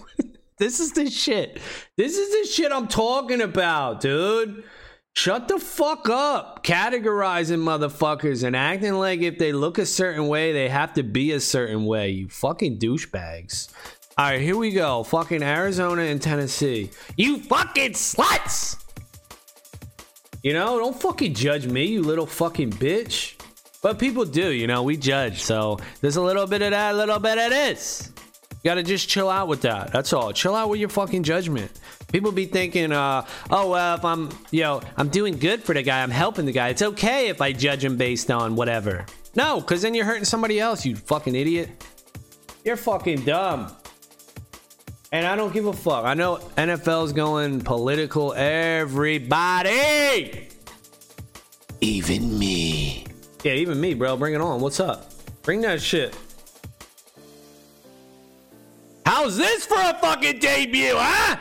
[0.59, 1.61] this is the shit.
[1.96, 4.64] This is the shit I'm talking about, dude.
[5.14, 6.64] Shut the fuck up.
[6.64, 11.33] Categorizing motherfuckers and acting like if they look a certain way, they have to be
[11.33, 12.11] a certain way.
[12.11, 13.68] You fucking douchebags.
[14.16, 15.02] All right, here we go.
[15.02, 16.90] Fucking Arizona and Tennessee.
[17.16, 18.76] You fucking sluts!
[20.42, 23.35] You know, don't fucking judge me, you little fucking bitch.
[23.83, 25.42] But people do, you know, we judge.
[25.42, 28.12] So there's a little bit of that, a little bit of this.
[28.51, 29.92] You gotta just chill out with that.
[29.92, 30.33] That's all.
[30.33, 31.70] Chill out with your fucking judgment.
[32.11, 35.83] People be thinking, uh, oh well, if I'm, you know, I'm doing good for the
[35.83, 36.68] guy, I'm helping the guy.
[36.68, 39.07] It's okay if I judge him based on whatever.
[39.37, 41.70] No, because then you're hurting somebody else, you fucking idiot.
[42.64, 43.72] You're fucking dumb.
[45.11, 46.05] And I don't give a fuck.
[46.05, 48.35] I know NFL's going political.
[48.35, 49.71] Everybody,
[51.81, 53.07] even me.
[53.42, 54.16] Yeah, even me, bro.
[54.16, 54.61] Bring it on.
[54.61, 55.11] What's up?
[55.42, 56.14] Bring that shit.
[59.07, 61.37] How's this for a fucking debut, huh?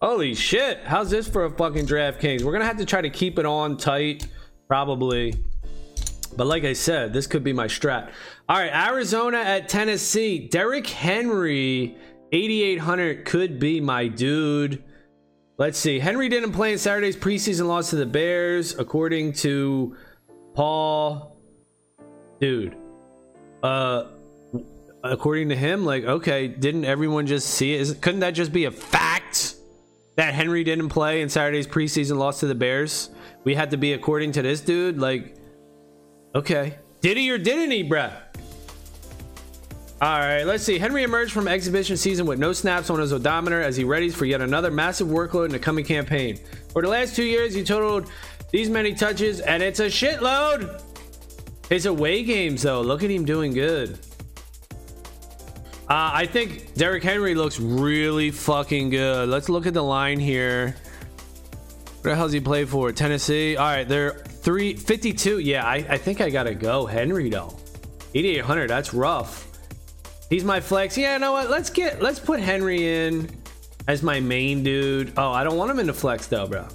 [0.00, 0.80] Holy shit.
[0.84, 2.42] How's this for a fucking DraftKings?
[2.42, 4.26] We're going to have to try to keep it on tight,
[4.68, 5.34] probably.
[6.36, 8.10] But like I said, this could be my strat.
[8.48, 10.48] All right, Arizona at Tennessee.
[10.48, 11.96] Derrick Henry,
[12.34, 14.82] 8,800 could be my dude.
[15.56, 16.00] Let's see.
[16.00, 19.96] Henry didn't play in Saturday's preseason loss to the Bears, according to
[20.52, 21.40] Paul.
[22.40, 22.76] Dude.
[23.62, 24.06] Uh,
[25.04, 28.02] according to him, like, okay, didn't everyone just see it?
[28.02, 29.54] Couldn't that just be a fact
[30.16, 33.10] that Henry didn't play in Saturday's preseason loss to the Bears?
[33.44, 34.98] We had to be according to this dude?
[34.98, 35.36] Like,
[36.34, 36.78] okay.
[37.00, 38.23] Did he or didn't he, bruh?
[40.00, 40.78] All right, let's see.
[40.78, 44.24] Henry emerged from exhibition season with no snaps on his odometer as he readies for
[44.24, 46.38] yet another massive workload in the coming campaign.
[46.72, 48.10] For the last two years, he totaled
[48.50, 50.82] these many touches, and it's a shitload.
[51.70, 53.98] His away games, though, look at him doing good.
[55.88, 59.28] Uh, I think Derrick Henry looks really fucking good.
[59.28, 60.74] Let's look at the line here.
[61.96, 62.90] What the hell's he play for?
[62.92, 63.56] Tennessee.
[63.56, 65.38] All right, they're three fifty-two.
[65.38, 67.56] Yeah, I, I think I gotta go Henry though.
[68.14, 68.68] 8800.
[68.68, 69.43] That's rough.
[70.34, 70.98] He's my flex.
[70.98, 71.48] Yeah, you know what?
[71.48, 73.30] Let's get let's put Henry in
[73.86, 75.12] as my main dude.
[75.16, 76.66] Oh, I don't want him in the flex though, bro.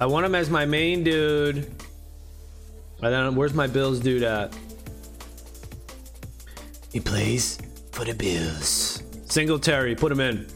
[0.00, 1.70] I want him as my main dude.
[3.00, 4.52] I don't where's my Bills dude at.
[6.92, 7.60] He plays
[7.92, 9.04] for the Bills.
[9.26, 10.48] Singletary, put him in.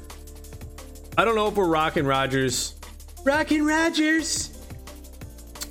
[1.17, 2.75] I don't know if we're rocking Rodgers.
[3.23, 4.51] Rocking Rodgers.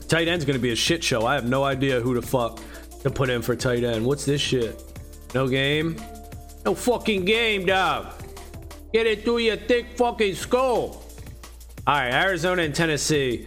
[0.07, 1.25] Tight end's gonna be a shit show.
[1.25, 2.61] I have no idea who the fuck
[3.01, 4.05] to put in for tight end.
[4.05, 4.85] What's this shit?
[5.33, 5.95] No game?
[6.65, 8.13] No fucking game, dog.
[8.91, 11.03] Get it through your thick fucking skull.
[11.85, 13.45] All right, Arizona and Tennessee.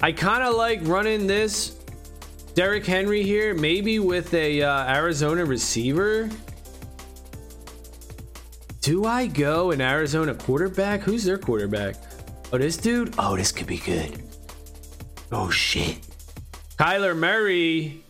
[0.00, 1.76] I kind of like running this
[2.54, 6.28] Derrick Henry here, maybe with a uh, Arizona receiver.
[8.80, 11.00] Do I go an Arizona quarterback?
[11.02, 11.96] Who's their quarterback?
[12.52, 13.14] Oh, this dude?
[13.18, 14.22] Oh, this could be good.
[15.30, 15.98] Oh, shit.
[16.78, 18.02] Kyler Murray.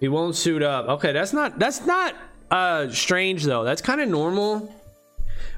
[0.00, 0.88] He won't suit up.
[0.88, 2.14] Okay, that's not that's not
[2.50, 3.64] uh strange though.
[3.64, 4.72] That's kind of normal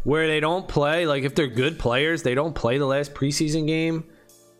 [0.04, 3.66] where they don't play like if they're good players, they don't play the last preseason
[3.66, 4.04] game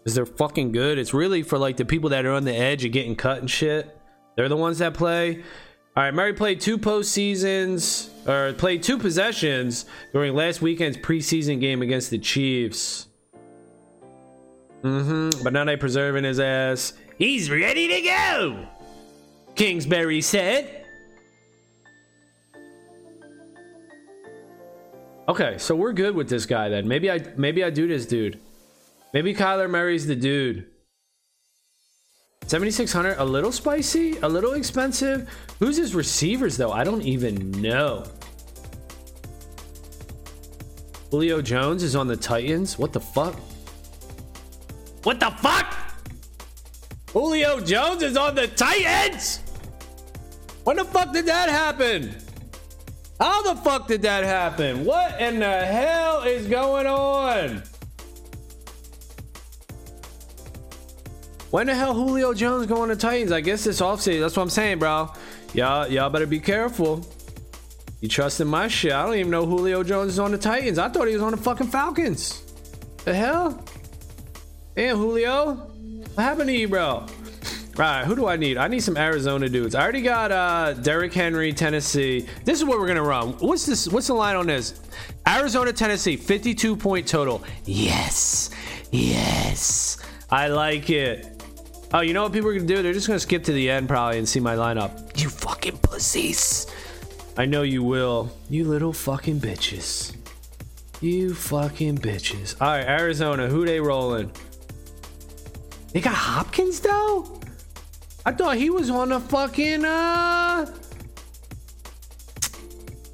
[0.05, 0.99] cuz they're fucking good.
[0.99, 3.51] It's really for like the people that are on the edge of getting cut and
[3.51, 3.97] shit.
[4.37, 5.43] They're the ones that play.
[5.97, 11.83] All right, Murray played two postseasons or played two possessions during last weekend's preseason game
[11.83, 13.09] against the Chiefs.
[14.83, 15.43] Mm-hmm.
[15.43, 16.93] But now they preserving his ass.
[17.17, 18.69] He's ready to go.
[19.59, 20.87] Kingsbury said.
[25.29, 26.87] Okay, so we're good with this guy then.
[26.87, 28.39] Maybe I maybe I do this dude.
[29.13, 30.69] Maybe Kyler Murray's the dude.
[32.47, 35.29] 7600 a little spicy, a little expensive.
[35.59, 36.71] Who's his receivers though?
[36.71, 38.05] I don't even know.
[41.11, 42.79] Julio Jones is on the Titans.
[42.79, 43.35] What the fuck?
[45.03, 45.75] What the fuck?
[47.11, 49.41] Julio Jones is on the Titans?
[50.69, 52.15] When the fuck did that happen?
[53.19, 54.85] How the fuck did that happen?
[54.85, 57.63] What in the hell is going on?
[61.51, 63.33] When the hell Julio Jones going to Titans?
[63.33, 64.21] I guess this offseason.
[64.21, 65.11] That's what I'm saying, bro.
[65.55, 67.03] Y'all, y'all better be careful.
[68.03, 68.93] You trust in my shit?
[68.93, 70.79] I don't even know Julio Jones is on the Titans.
[70.79, 72.43] I thought he was on the fucking Falcons.
[73.07, 73.65] The hell?
[74.77, 75.55] Damn, Julio.
[76.13, 77.07] What happened to you, bro?
[77.79, 78.57] Right, who do I need?
[78.57, 79.77] I need some Arizona dudes.
[79.77, 82.27] I already got uh Derrick Henry, Tennessee.
[82.45, 83.35] This is what we're gonna run.
[83.35, 83.87] What's this?
[83.87, 84.81] What's the line on this?
[85.29, 87.45] Arizona, Tennessee, 52 point total.
[87.67, 88.51] Yes,
[88.91, 89.97] yes,
[90.29, 91.41] I like it.
[91.95, 92.83] Oh, you know what people are gonna do?
[92.83, 95.17] They're just gonna skip to the end probably and see my lineup.
[95.17, 96.67] You fucking pussies.
[97.37, 98.33] I know you will.
[98.51, 100.17] You little fucking bitches.
[101.01, 102.61] You fucking bitches.
[102.61, 104.33] All right, Arizona, who they rolling?
[105.93, 107.38] They got Hopkins though.
[108.29, 110.67] I thought he was on the fucking uh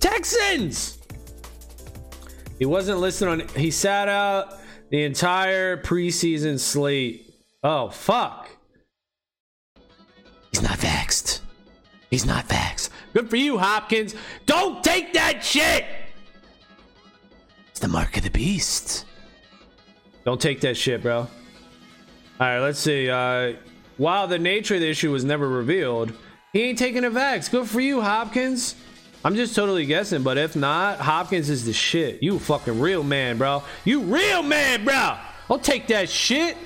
[0.01, 0.99] Texans.
[2.59, 4.59] He wasn't listed on he sat out
[4.91, 7.33] the entire preseason slate.
[7.63, 8.49] Oh fuck.
[10.51, 11.43] He's not vaxxed.
[12.11, 12.89] He's not vaxxed.
[13.13, 14.17] Good for you, Hopkins.
[14.47, 15.85] Don't take that shit.
[17.71, 19.07] It's the mark of the beast.
[20.25, 21.19] Don't take that shit, bro.
[21.19, 21.29] All
[22.41, 23.09] right, let's see.
[23.09, 23.53] Uh
[23.97, 26.13] while the nature of the issue was never revealed,
[26.53, 27.51] he ain't taking a vax.
[27.51, 28.77] Good for you, Hopkins.
[29.25, 32.23] I'm just totally guessing, but if not, Hopkins is the shit.
[32.23, 33.63] You fucking real man, bro.
[33.85, 35.17] You real man, bro.
[35.51, 36.57] I'll take that shit.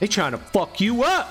[0.00, 1.28] They trying to fuck you up.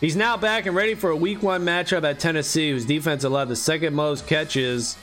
[0.00, 3.48] He's now back and ready for a week one matchup at Tennessee, whose defense allowed
[3.48, 4.96] the second most catches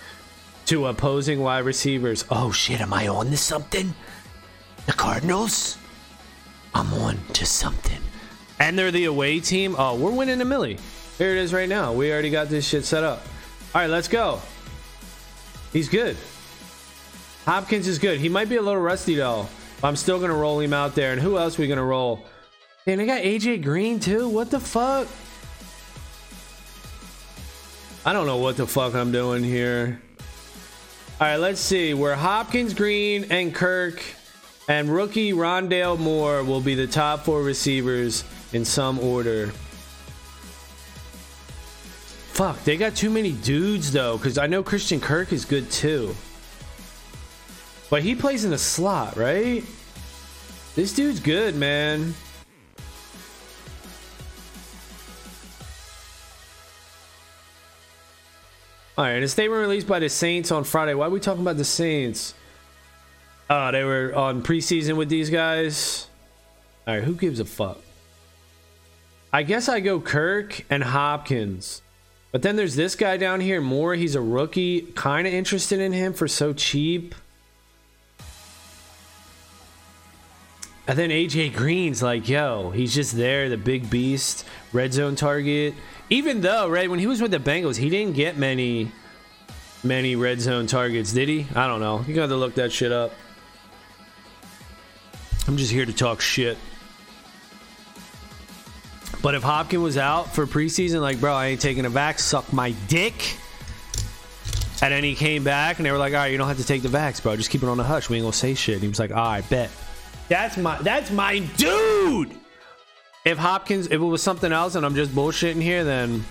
[0.65, 2.25] to opposing wide receivers.
[2.29, 3.93] Oh shit, am I on to something?
[4.85, 5.77] The Cardinals?
[6.73, 8.01] I'm on to something.
[8.59, 9.75] And they're the away team.
[9.77, 10.77] Oh, we're winning a millie.
[11.17, 11.93] Here it is right now.
[11.93, 13.23] We already got this shit set up.
[13.73, 14.41] All right, let's go.
[15.73, 16.17] He's good.
[17.45, 18.19] Hopkins is good.
[18.19, 19.47] He might be a little rusty though.
[19.83, 21.11] I'm still gonna roll him out there.
[21.11, 22.25] And who else we gonna roll?
[22.85, 24.27] And I got AJ Green too.
[24.29, 25.07] What the fuck?
[28.05, 30.01] I don't know what the fuck I'm doing here.
[31.19, 31.93] All right, let's see.
[31.93, 34.01] We're Hopkins, Green, and Kirk,
[34.69, 39.47] and rookie Rondale Moore will be the top four receivers in some order.
[42.33, 46.15] Fuck, they got too many dudes though, because I know Christian Kirk is good too.
[47.89, 49.63] But he plays in the slot, right?
[50.75, 52.13] This dude's good, man.
[58.97, 60.93] All right, a statement released by the Saints on Friday.
[60.95, 62.33] Why are we talking about the Saints?
[63.49, 66.07] Oh, they were on preseason with these guys.
[66.87, 67.79] All right, who gives a fuck?
[69.31, 71.81] I guess I go Kirk and Hopkins.
[72.31, 73.95] But then there's this guy down here, Moore.
[73.95, 74.81] He's a rookie.
[74.81, 77.15] Kind of interested in him for so cheap.
[80.87, 85.73] And then AJ Green's like, yo, he's just there, the big beast, red zone target.
[86.09, 88.91] Even though, right, when he was with the Bengals, he didn't get many,
[89.83, 91.45] many red zone targets, did he?
[91.55, 92.05] I don't know.
[92.07, 93.11] You got to look that shit up.
[95.45, 96.57] I'm just here to talk shit.
[99.21, 102.51] But if Hopkins was out for preseason, like, bro, I ain't taking a vax, suck
[102.53, 103.37] my dick.
[104.81, 106.65] And then he came back and they were like, all right, you don't have to
[106.65, 107.35] take the vax, bro.
[107.35, 108.09] Just keep it on the hush.
[108.09, 108.79] We ain't gonna say shit.
[108.79, 109.71] He was like, all right, bet.
[110.29, 112.31] That's my that's my dude.
[113.25, 116.23] If Hopkins, if it was something else and I'm just bullshitting here, then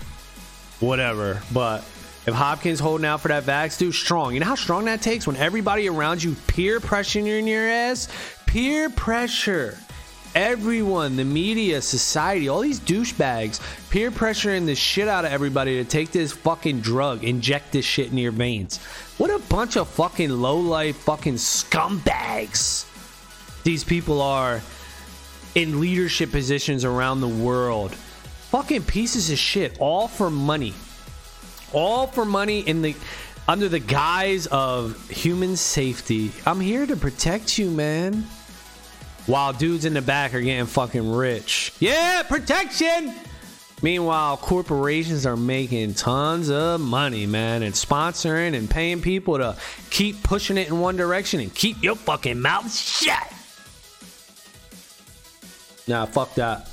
[0.79, 1.41] whatever.
[1.53, 1.79] But
[2.25, 4.33] if Hopkins holding out for that vax, dude, strong.
[4.33, 8.07] You know how strong that takes when everybody around you peer pressuring your ass?
[8.45, 9.77] Peer pressure
[10.37, 15.89] everyone, the media, society, all these douchebags peer pressuring the shit out of everybody to
[15.89, 18.77] take this fucking drug, inject this shit in your veins.
[19.17, 22.85] What a bunch of fucking low life fucking scumbags
[23.67, 24.61] these people are
[25.53, 27.93] in leadership positions around the world.
[27.93, 30.73] Fucking pieces of shit, all for money.
[31.73, 32.95] All for money in the
[33.45, 36.31] under the guise of human safety.
[36.45, 38.25] I'm here to protect you, man
[39.27, 41.73] while dudes in the back are getting fucking rich.
[41.79, 43.13] Yeah, protection.
[43.83, 49.55] Meanwhile, corporations are making tons of money, man, and sponsoring and paying people to
[49.91, 53.31] keep pushing it in one direction and keep your fucking mouth shut.
[55.87, 56.69] Nah, fuck that.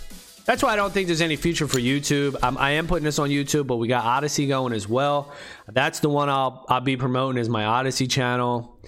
[0.46, 2.36] That's why I don't think there's any future for YouTube.
[2.42, 5.32] I'm, I am putting this on YouTube, but we got Odysee going as well.
[5.68, 8.78] That's the one I'll I'll be promoting is my Odysee channel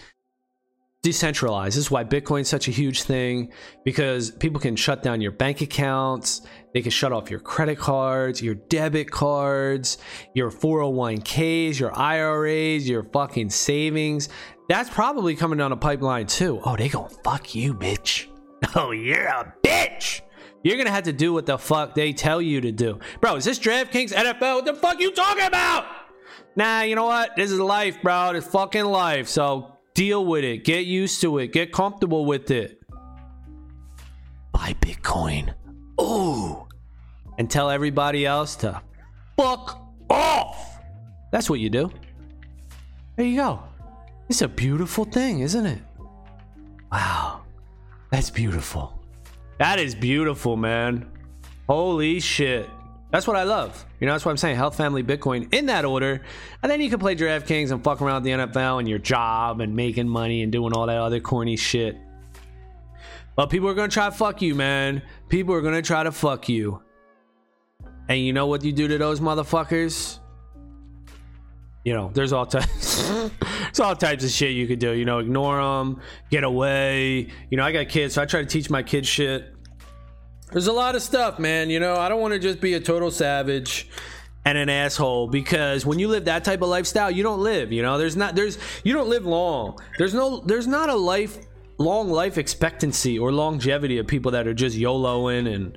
[1.06, 1.76] decentralized.
[1.76, 3.52] This is why Bitcoin's such a huge thing
[3.84, 6.42] because people can shut down your bank accounts,
[6.74, 9.98] they can shut off your credit cards, your debit cards,
[10.34, 14.30] your 401ks, your IRAs, your fucking savings.
[14.68, 16.60] That's probably coming down a pipeline too.
[16.64, 18.26] Oh, they gonna fuck you, bitch.
[18.74, 20.22] Oh, you're a bitch.
[20.64, 22.98] You're gonna have to do what the fuck they tell you to do.
[23.20, 24.56] Bro, is this DraftKings NFL?
[24.56, 25.86] What the fuck you talking about?
[26.56, 27.36] Nah, you know what?
[27.36, 28.30] This is life, bro.
[28.30, 29.28] It's fucking life.
[29.28, 30.62] So deal with it.
[30.62, 31.52] Get used to it.
[31.52, 32.80] Get comfortable with it.
[34.52, 35.54] Buy Bitcoin.
[35.98, 36.68] Oh,
[37.38, 38.80] And tell everybody else to
[39.36, 40.78] fuck off.
[41.32, 41.90] That's what you do.
[43.16, 43.62] There you go.
[44.28, 45.78] It's a beautiful thing, isn't it?
[46.92, 47.42] Wow.
[48.10, 49.02] That's beautiful.
[49.58, 51.10] That is beautiful, man.
[51.68, 52.68] Holy shit.
[53.10, 53.86] That's what I love.
[54.00, 54.56] You know, that's what I'm saying.
[54.56, 56.22] Health, family, Bitcoin in that order.
[56.62, 59.60] And then you can play DraftKings and fuck around with the NFL and your job
[59.60, 61.96] and making money and doing all that other corny shit.
[63.36, 65.02] But people are going to try to fuck you, man.
[65.28, 66.82] People are going to try to fuck you.
[68.08, 70.18] And you know what you do to those motherfuckers?
[71.84, 73.08] You know, there's all types.
[73.40, 74.92] there's all types of shit you could do.
[74.92, 76.00] You know, ignore them,
[76.30, 77.28] get away.
[77.50, 79.55] You know, I got kids, so I try to teach my kids shit.
[80.52, 81.70] There's a lot of stuff, man.
[81.70, 83.88] You know, I don't want to just be a total savage
[84.44, 87.72] and an asshole because when you live that type of lifestyle, you don't live.
[87.72, 89.78] You know, there's not there's you don't live long.
[89.98, 91.38] There's no there's not a life
[91.78, 95.76] long life expectancy or longevity of people that are just YOLOing and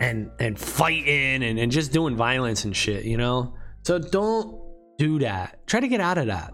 [0.00, 3.54] and and fighting and, and just doing violence and shit, you know?
[3.82, 4.60] So don't
[4.98, 5.66] do that.
[5.66, 6.52] Try to get out of that.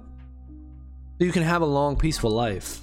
[1.19, 2.81] So you can have a long, peaceful life.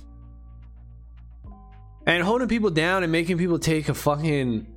[2.05, 4.72] And holding people down and making people take a fucking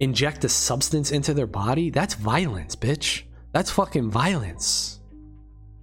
[0.00, 3.22] inject a substance into their body, that's violence, bitch.
[3.52, 5.00] That's fucking violence.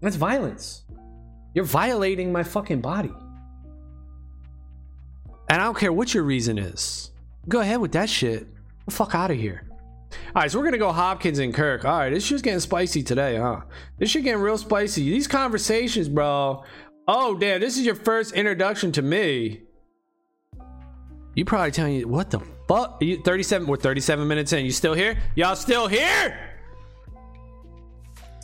[0.01, 0.84] That's violence.
[1.53, 3.13] You're violating my fucking body.
[5.49, 7.11] And I don't care what your reason is.
[7.47, 8.47] Go ahead with that shit.
[8.86, 9.63] The fuck out of here.
[10.36, 11.86] All right, so we're gonna go Hopkins and Kirk.
[11.86, 13.61] All right, this shit's getting spicy today, huh?
[13.97, 15.03] This shit getting real spicy.
[15.03, 16.63] These conversations, bro.
[17.07, 19.61] Oh damn, this is your first introduction to me.
[21.36, 23.01] You probably telling you what the fuck?
[23.01, 23.68] You 37.
[23.68, 24.65] We're 37 minutes in.
[24.65, 25.18] You still here?
[25.36, 26.47] Y'all still here?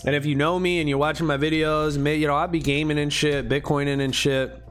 [0.05, 2.99] And if you know me and you're watching my videos, you know I'll be gaming
[2.99, 4.61] and shit, Bitcoining and shit.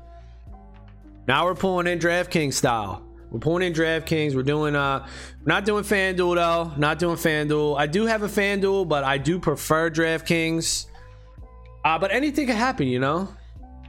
[1.27, 3.03] Now we're pulling in DraftKings style.
[3.31, 4.35] We're pulling in DraftKings.
[4.35, 5.07] We're doing uh
[5.47, 6.73] not doing FanDuel though.
[6.77, 7.79] Not doing FanDuel.
[7.79, 10.87] I do have a FanDuel, but I do prefer DraftKings.
[11.85, 13.29] Uh, but anything can happen, you know?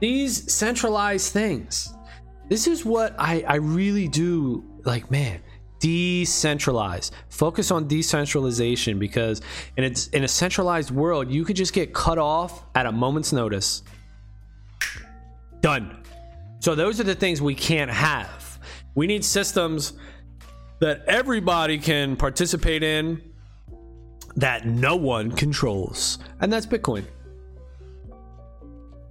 [0.00, 1.94] These centralized things.
[2.48, 5.40] This is what I, I really do like, man.
[5.84, 7.10] Decentralize.
[7.28, 9.42] Focus on decentralization because
[9.76, 13.32] in a, in a centralized world, you could just get cut off at a moment's
[13.32, 13.82] notice.
[15.60, 16.02] Done.
[16.60, 18.44] So those are the things we can't have
[18.94, 19.94] we need systems
[20.80, 23.20] that everybody can participate in
[24.36, 26.18] that no one controls.
[26.40, 27.04] And that's Bitcoin.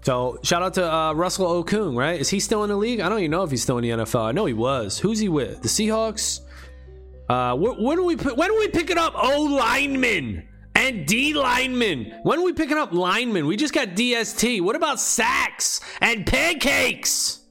[0.01, 2.19] So shout out to uh, Russell Okung, right?
[2.19, 2.99] Is he still in the league?
[2.99, 4.25] I don't even know if he's still in the NFL.
[4.25, 4.99] I know he was.
[4.99, 5.61] Who's he with?
[5.61, 6.41] The Seahawks.
[7.29, 12.19] Uh, when, when are we when are we picking up O linemen and D linemen?
[12.23, 13.45] When are we picking up linemen?
[13.45, 14.61] We just got DST.
[14.61, 17.41] What about sacks and pancakes?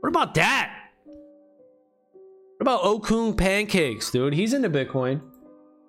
[0.00, 0.84] What about that?
[2.58, 4.32] What about Okung Pancakes, dude?
[4.32, 5.20] He's into Bitcoin.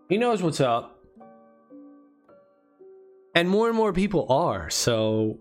[0.09, 0.99] He knows what's up.
[3.35, 4.69] And more and more people are.
[4.69, 5.39] So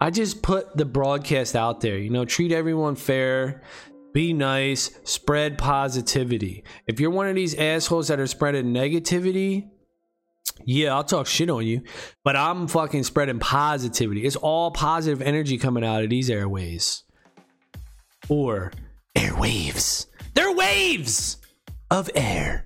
[0.00, 1.98] I just put the broadcast out there.
[1.98, 3.62] You know, treat everyone fair,
[4.18, 6.64] be nice, spread positivity.
[6.88, 9.68] If you're one of these assholes that are spreading negativity,
[10.64, 11.82] yeah, I'll talk shit on you,
[12.24, 14.26] but I'm fucking spreading positivity.
[14.26, 17.04] It's all positive energy coming out of these airways.
[18.28, 18.72] Or
[19.16, 20.06] airwaves.
[20.34, 21.36] They're waves
[21.88, 22.64] of air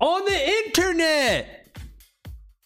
[0.00, 1.78] on the internet.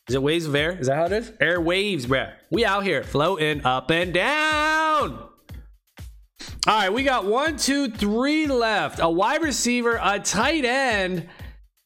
[0.08, 0.70] Is it waves of air?
[0.70, 1.32] Is that how it is?
[1.38, 2.32] Air waves, bruh.
[2.50, 5.35] We out here floating up and down.
[6.68, 8.98] All right, we got one, two, three left.
[9.00, 11.28] A wide receiver, a tight end,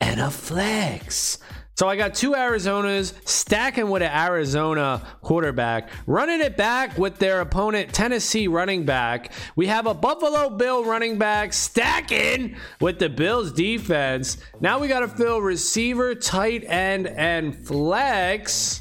[0.00, 1.36] and a flex.
[1.76, 7.42] So I got two Arizonas stacking with an Arizona quarterback, running it back with their
[7.42, 9.34] opponent Tennessee running back.
[9.54, 14.38] We have a Buffalo Bill running back stacking with the Bills defense.
[14.62, 18.80] Now we got to fill receiver, tight end, and flex.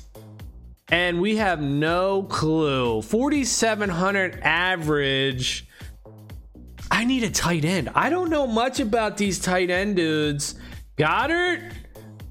[0.88, 3.02] And we have no clue.
[3.02, 5.69] 4,700 average.
[7.00, 7.89] I need a tight end.
[7.95, 10.56] I don't know much about these tight end dudes.
[10.97, 11.72] Goedert?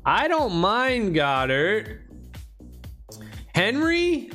[0.05, 2.01] I don't mind Goedert.
[3.55, 4.31] Henry?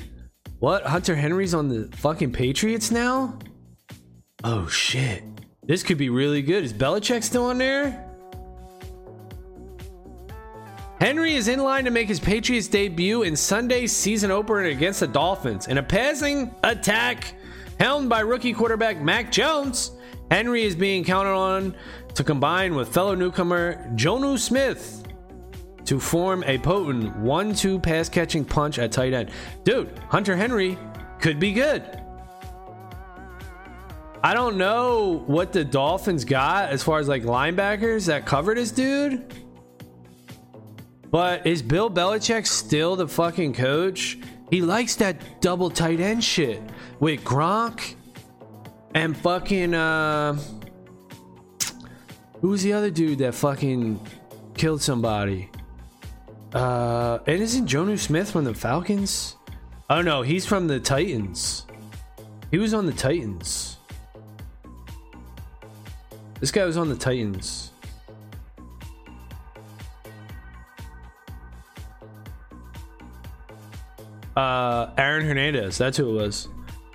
[0.57, 0.87] What?
[0.87, 3.37] Hunter Henry's on the fucking Patriots now?
[4.43, 5.21] Oh shit.
[5.67, 6.63] This could be really good.
[6.63, 8.03] Is Belichick still on there?
[10.99, 15.07] Henry is in line to make his Patriots debut in Sunday's season opener against the
[15.07, 15.67] Dolphins.
[15.67, 17.35] In a passing attack
[17.79, 19.91] helmed by rookie quarterback Mac Jones,
[20.33, 21.75] Henry is being counted on
[22.15, 25.03] to combine with fellow newcomer Jonnu Smith
[25.85, 29.29] to form a potent 1 2 pass catching punch at tight end.
[29.63, 30.75] Dude, Hunter Henry
[31.19, 31.83] could be good.
[34.23, 38.71] I don't know what the Dolphins got as far as like linebackers that cover this
[38.71, 39.31] dude.
[41.11, 44.17] But is Bill Belichick still the fucking coach?
[44.49, 46.59] He likes that double tight end shit
[46.99, 47.97] with Gronk
[48.93, 50.37] and fucking uh
[52.41, 53.99] who's the other dude that fucking
[54.55, 55.49] killed somebody?
[56.53, 59.35] Uh and isn't Jonnu Smith from the Falcons?
[59.89, 61.65] Oh no, he's from the Titans.
[62.51, 63.77] He was on the Titans.
[66.39, 67.71] This guy was on the Titans.
[74.35, 75.77] Uh, Aaron Hernandez.
[75.77, 76.47] That's who it was.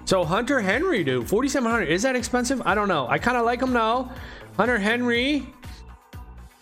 [0.09, 1.87] So Hunter Henry, dude, 4,700.
[1.87, 2.63] Is that expensive?
[2.65, 3.07] I don't know.
[3.07, 4.11] I kind of like him now.
[4.57, 5.47] Hunter Henry.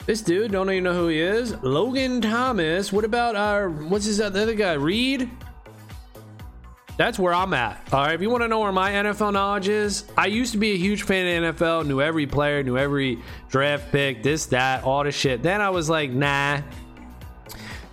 [0.05, 1.55] This dude, don't even know who he is.
[1.63, 2.93] Logan Thomas.
[2.93, 4.73] What about our, what's his other guy?
[4.73, 5.31] Reed?
[6.97, 7.81] That's where I'm at.
[7.93, 8.17] All right.
[8.17, 10.77] If you want to know where my NFL knowledge is, I used to be a
[10.77, 15.13] huge fan of NFL, knew every player, knew every draft pick, this, that, all the
[15.13, 15.45] shit.
[15.45, 16.63] Then I was like, nah,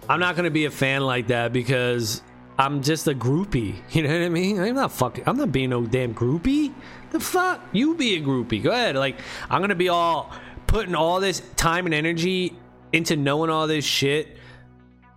[0.10, 2.24] I'm not to be a fan like that because
[2.58, 3.76] I'm just a groupie.
[3.92, 4.60] You know what I mean?
[4.60, 5.24] I'm not fucking.
[5.28, 6.74] I'm not being no damn groupie.
[7.12, 7.62] The fuck?
[7.72, 8.62] You be a groupie.
[8.62, 8.96] Go ahead.
[8.96, 10.32] Like I'm gonna be all
[10.68, 12.58] putting all this time and energy
[12.92, 14.38] into knowing all this shit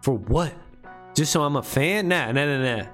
[0.03, 0.53] for what?
[1.15, 2.09] Just so I'm a fan?
[2.09, 2.87] Nah, nah, nah, nah.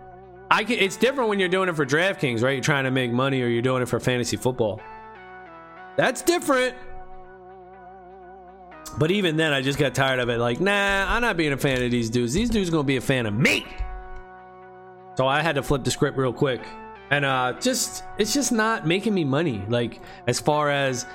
[0.51, 2.53] I can, it's different when you're doing it for DraftKings, right?
[2.53, 4.81] You're trying to make money, or you're doing it for fantasy football.
[5.97, 6.75] That's different.
[8.99, 10.39] But even then, I just got tired of it.
[10.39, 12.33] Like, nah, I'm not being a fan of these dudes.
[12.33, 13.67] These dudes gonna be a fan of me.
[15.15, 16.63] So I had to flip the script real quick.
[17.11, 19.63] And uh just it's just not making me money.
[19.69, 21.07] Like as far as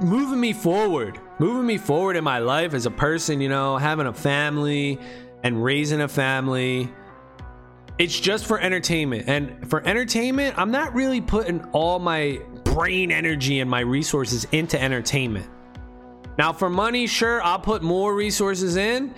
[0.00, 4.06] moving me forward, moving me forward in my life as a person, you know, having
[4.06, 4.98] a family
[5.42, 6.88] and raising a family.
[7.98, 9.28] It's just for entertainment.
[9.28, 14.80] And for entertainment, I'm not really putting all my brain energy and my resources into
[14.80, 15.48] entertainment.
[16.36, 19.14] Now, for money, sure, I'll put more resources in,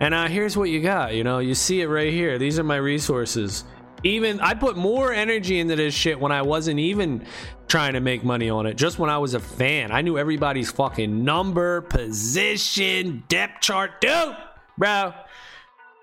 [0.00, 1.14] and uh, here's what you got.
[1.14, 2.38] You know, you see it right here.
[2.38, 3.64] These are my resources.
[4.02, 7.26] Even I put more energy into this shit when I wasn't even
[7.68, 8.74] trying to make money on it.
[8.78, 14.36] Just when I was a fan, I knew everybody's fucking number, position, depth chart, dude,
[14.78, 15.12] bro.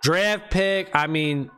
[0.04, 0.96] Draft pick.
[0.96, 1.50] I mean,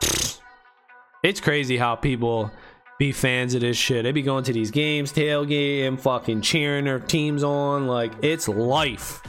[1.24, 2.52] it's crazy how people
[3.00, 4.04] be fans of this shit.
[4.04, 7.88] They be going to these games, tailgating, fucking cheering their teams on.
[7.88, 9.20] Like, it's life.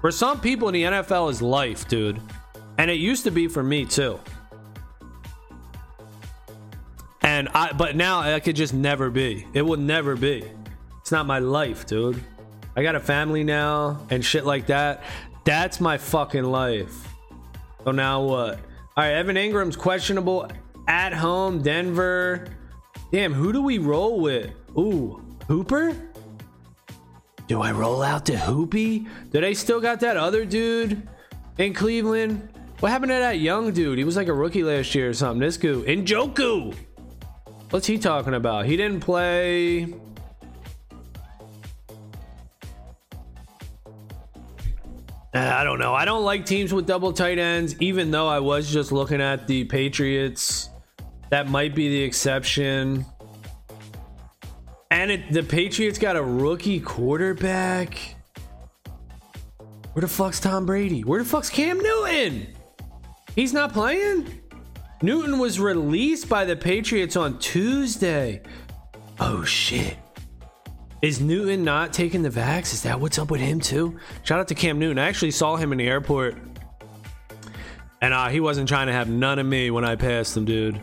[0.00, 2.20] For some people in the NFL is life, dude.
[2.78, 4.20] And it used to be for me too.
[7.22, 9.46] And I but now I could just never be.
[9.52, 10.44] It will never be.
[11.00, 12.22] It's not my life, dude.
[12.76, 15.02] I got a family now and shit like that.
[15.44, 17.08] That's my fucking life.
[17.84, 18.58] So now what?
[18.96, 20.50] All right, Evan Engram's questionable
[20.88, 22.46] at home, Denver.
[23.12, 24.50] Damn, who do we roll with?
[24.76, 25.96] Ooh, Hooper?
[27.46, 29.06] Do I roll out to Hoopy?
[29.30, 31.06] Do they still got that other dude
[31.58, 32.48] in Cleveland?
[32.80, 33.98] What happened to that young dude?
[33.98, 35.40] He was like a rookie last year or something.
[35.40, 36.74] This guy, Njoku.
[37.70, 38.66] What's he talking about?
[38.66, 39.84] He didn't play.
[45.34, 45.94] Uh, I don't know.
[45.94, 49.46] I don't like teams with double tight ends, even though I was just looking at
[49.46, 50.70] the Patriots.
[51.30, 53.04] That might be the exception.
[54.90, 57.98] And it, the Patriots got a rookie quarterback.
[59.92, 61.02] Where the fuck's Tom Brady?
[61.02, 62.48] Where the fuck's Cam Newton?
[63.34, 64.40] He's not playing?
[65.02, 68.42] Newton was released by the Patriots on Tuesday.
[69.18, 69.96] Oh shit.
[71.02, 72.72] Is Newton not taking the vax?
[72.72, 73.98] Is that what's up with him too?
[74.22, 74.98] Shout out to Cam Newton.
[74.98, 76.36] I actually saw him in the airport.
[78.00, 80.80] And uh, he wasn't trying to have none of me when I passed him, dude.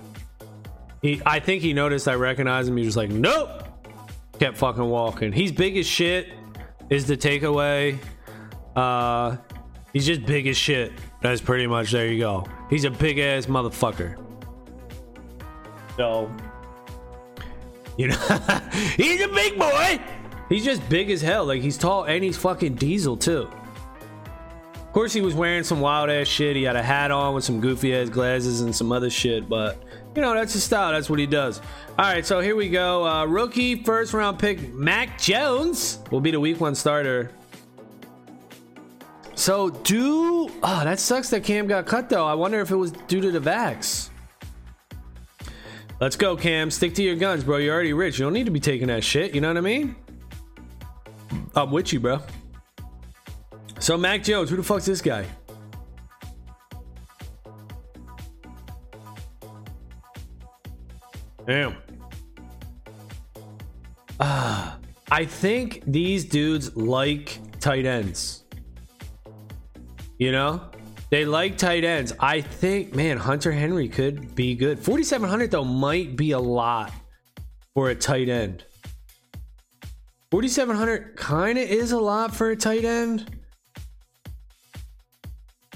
[1.01, 2.77] He, I think he noticed I recognized him.
[2.77, 3.62] He was like, nope
[4.43, 5.31] kept fucking walking.
[5.31, 6.33] He's big as shit,
[6.89, 7.97] is the takeaway.
[8.75, 9.37] Uh,
[9.93, 10.91] he's just big as shit.
[11.21, 12.45] That's pretty much there you go.
[12.69, 14.21] He's a big ass motherfucker.
[15.95, 16.29] So,
[17.97, 18.15] you know,
[18.97, 20.01] he's a big boy.
[20.49, 21.45] He's just big as hell.
[21.45, 23.49] Like he's tall and he's fucking diesel too.
[24.93, 26.55] Of course, he was wearing some wild ass shit.
[26.55, 29.81] He had a hat on with some goofy ass glasses and some other shit, but
[30.15, 30.91] you know, that's his style.
[30.91, 31.61] That's what he does.
[31.97, 33.03] All right, so here we go.
[33.03, 37.31] Uh, rookie first round pick, Mac Jones, will be the week one starter.
[39.33, 40.51] So, do.
[40.61, 42.27] Oh, that sucks that Cam got cut, though.
[42.27, 44.11] I wonder if it was due to the vax.
[45.99, 46.69] Let's go, Cam.
[46.69, 47.57] Stick to your guns, bro.
[47.57, 48.19] You're already rich.
[48.19, 49.33] You don't need to be taking that shit.
[49.33, 49.95] You know what I mean?
[51.55, 52.21] I'm with you, bro.
[53.83, 55.25] So, Mac Jones, who the fuck's this guy?
[61.45, 61.75] Damn.
[64.21, 64.77] Ah,
[65.11, 68.45] I think these dudes like tight ends.
[70.17, 70.61] You know,
[71.09, 72.13] they like tight ends.
[72.21, 74.79] I think, man, Hunter Henry could be good.
[74.79, 76.93] 4,700 though might be a lot
[77.73, 78.63] for a tight end.
[80.31, 83.42] 4,700 kind of is a lot for a tight end.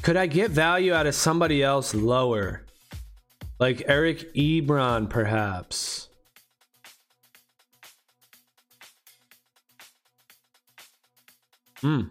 [0.02, 2.64] Could I get value out of somebody else lower?
[3.60, 6.08] Like Eric Ebron, perhaps.
[11.82, 12.04] Hmm.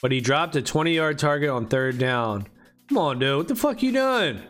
[0.00, 2.46] But he dropped a 20 yard target on third down.
[2.88, 3.36] Come on, dude.
[3.38, 4.40] What the fuck you doing?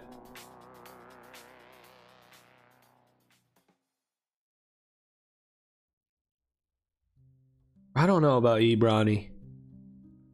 [7.94, 9.30] I don't know about Ebronny.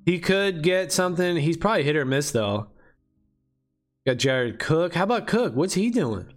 [0.05, 1.37] He could get something.
[1.37, 2.69] He's probably hit or miss though.
[4.07, 4.95] Got Jared Cook.
[4.95, 5.55] How about Cook?
[5.55, 6.33] What's he doing?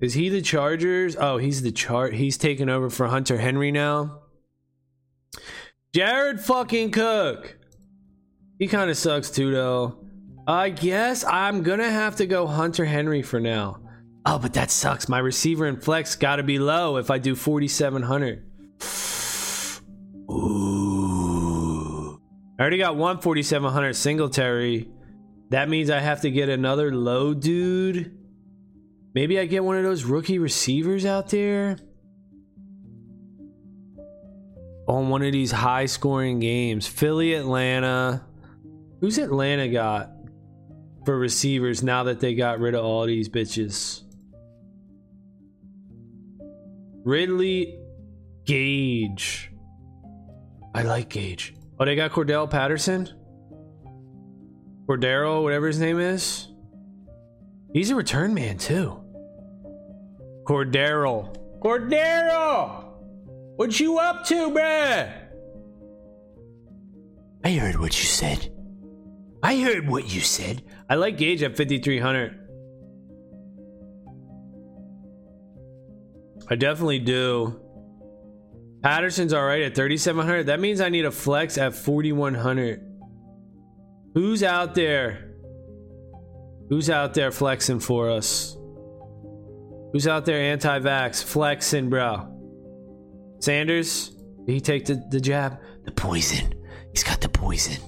[0.00, 1.16] Is he the Chargers?
[1.16, 2.14] Oh, he's the chart.
[2.14, 4.22] He's taking over for Hunter Henry now.
[5.94, 7.56] Jared fucking Cook.
[8.58, 10.04] He kind of sucks too, though.
[10.46, 13.80] I guess I'm gonna have to go Hunter Henry for now.
[14.26, 15.08] Oh, but that sucks.
[15.08, 18.44] My receiver and flex gotta be low if I do 4,700.
[22.58, 24.88] I already got one 4,700 Singletary.
[25.50, 28.16] That means I have to get another low dude.
[29.14, 31.78] Maybe I get one of those rookie receivers out there
[34.88, 36.86] on one of these high scoring games.
[36.86, 38.24] Philly, Atlanta.
[39.00, 40.10] Who's Atlanta got
[41.04, 44.02] for receivers now that they got rid of all these bitches?
[47.04, 47.78] Ridley
[48.44, 49.52] Gage.
[50.74, 51.55] I like Gage.
[51.78, 53.10] Oh, they got Cordell Patterson?
[54.88, 56.48] Cordero, whatever his name is.
[57.72, 59.02] He's a return man too.
[60.44, 61.36] Cordero.
[61.60, 62.84] Cordero!
[63.56, 65.12] What you up to, bruh?
[67.44, 68.52] I heard what you said.
[69.42, 70.62] I heard what you said.
[70.88, 72.38] I like Gage at 5,300.
[76.48, 77.60] I definitely do.
[78.82, 80.46] Patterson's all right at 3,700.
[80.46, 82.80] That means I need a flex at 4,100.
[84.14, 85.34] Who's out there?
[86.68, 88.56] Who's out there flexing for us?
[89.92, 92.32] Who's out there anti vax flexing, bro?
[93.40, 94.10] Sanders?
[94.46, 95.60] Did he take the, the jab?
[95.84, 96.52] The poison.
[96.92, 97.80] He's got the poison.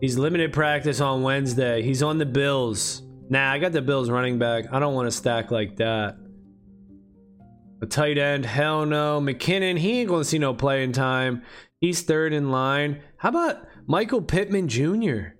[0.00, 1.82] He's limited practice on Wednesday.
[1.82, 3.02] He's on the Bills.
[3.28, 4.66] Nah, I got the Bills running back.
[4.72, 6.16] I don't want to stack like that.
[7.80, 9.20] A tight end, hell no.
[9.20, 11.42] McKinnon, he ain't gonna see no playing time.
[11.80, 13.02] He's third in line.
[13.18, 15.34] How about Michael Pittman Jr.?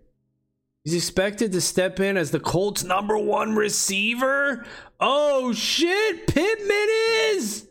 [0.85, 4.65] He's expected to step in as the Colts' number one receiver.
[5.01, 6.87] Oh shit, Pittman
[7.33, 7.69] is!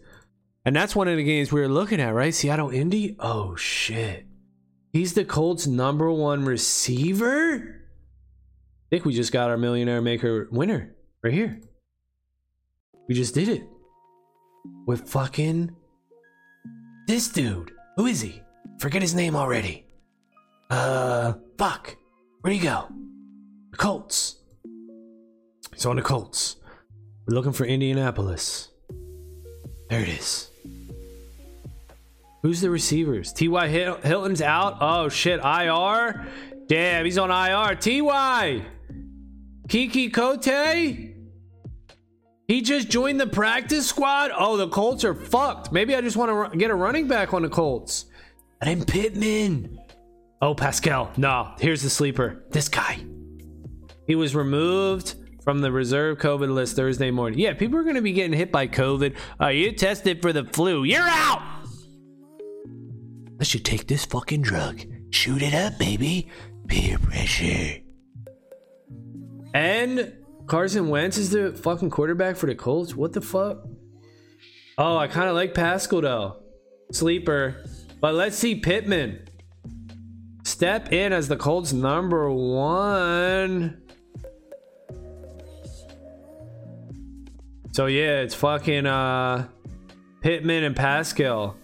[0.66, 2.34] And that's one of the games we were looking at, right?
[2.34, 3.16] Seattle Indy?
[3.20, 4.26] Oh shit.
[4.92, 7.86] He's the Colts' number one receiver?
[8.88, 11.62] I think we just got our millionaire maker winner right here.
[13.08, 13.64] We just did it.
[14.86, 15.76] With fucking
[17.08, 17.72] this dude.
[17.96, 18.42] Who is he?
[18.80, 19.86] Forget his name already.
[20.70, 21.96] Uh, fuck.
[22.42, 22.88] Where'd he go?
[23.72, 24.38] The Colts.
[25.74, 26.58] He's on the Colts.
[27.26, 28.70] We're looking for Indianapolis.
[29.90, 30.50] There it is.
[32.44, 33.34] Who's the receivers?
[33.34, 33.68] T.Y.
[33.68, 34.78] Hilton's out.
[34.80, 36.28] Oh shit, IR.
[36.68, 37.76] Damn, he's on IR.
[37.76, 38.66] T.Y.
[39.68, 41.07] Keke Coutee.
[42.48, 44.32] He just joined the practice squad.
[44.36, 45.72] Oh, the Colts are fucked.
[45.72, 48.06] Maybe I just want to get a running back on the Colts.
[48.62, 49.78] And then Pittman.
[50.42, 51.12] Oh, Pascal.
[51.18, 52.46] No, here's the sleeper.
[52.52, 53.04] This guy.
[54.08, 57.40] He was removed from the reserve COVID list Thursday morning.
[57.40, 59.16] Yeah, people are going to be getting hit by COVID.
[59.42, 60.86] Uh, you tested for the flu.
[60.86, 61.42] You're out.
[63.38, 64.82] Let's you take this fucking drug.
[65.10, 66.30] Shoot it up, baby.
[66.68, 67.82] Peer pressure.
[69.54, 70.14] And
[70.48, 72.96] Carson Wentz is the fucking quarterback for the Colts.
[72.96, 73.68] What the fuck?
[74.78, 76.38] Oh, I kind of like Pascal though.
[76.92, 77.66] Sleeper.
[78.00, 79.28] But let's see Pittman.
[80.44, 83.82] step in as the Colts number one.
[87.74, 89.48] So yeah, it's fucking uh
[90.22, 91.56] Pittman and Pascal.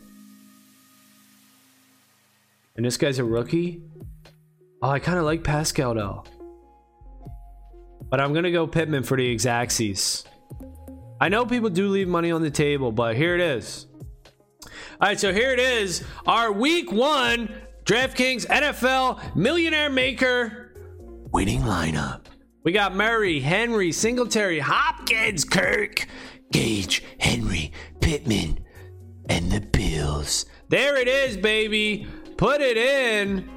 [2.76, 3.84] And this guy's a rookie?
[4.82, 6.24] Oh, I kind of like Pascal though.
[8.14, 10.24] But I'm gonna go Pittman for the exactsies.
[11.20, 13.88] I know people do leave money on the table, but here it is.
[15.02, 16.04] All right, so here it is.
[16.28, 17.50] Our week one
[17.86, 20.76] DraftKings NFL Millionaire Maker
[21.32, 22.26] winning lineup.
[22.64, 26.06] We got Murray, Henry, Singletary, Hopkins, Kirk,
[26.52, 28.60] Gage, Henry, Pittman,
[29.28, 30.46] and the Bills.
[30.70, 32.08] There it is, baby.
[32.38, 33.50] Put it in,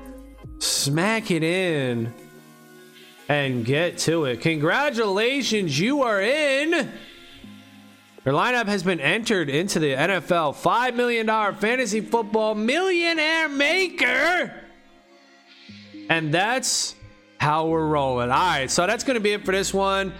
[0.60, 2.14] smack it in,
[3.28, 4.40] and get to it.
[4.40, 6.92] Congratulations, you are in.
[8.24, 14.52] Your lineup has been entered into the NFL $5 million fantasy football millionaire maker.
[16.08, 16.94] And that's
[17.38, 18.30] how we're rolling.
[18.30, 20.12] All right, so that's going to be it for this one.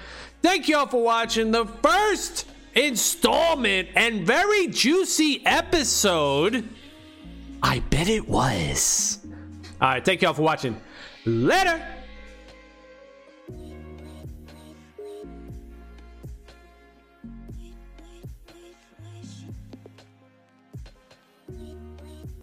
[0.42, 6.68] Thank you all for watching the first installment and very juicy episode.
[7.62, 9.18] I bet it was.
[9.80, 10.80] All right, thank you all for watching.
[11.24, 11.95] Later.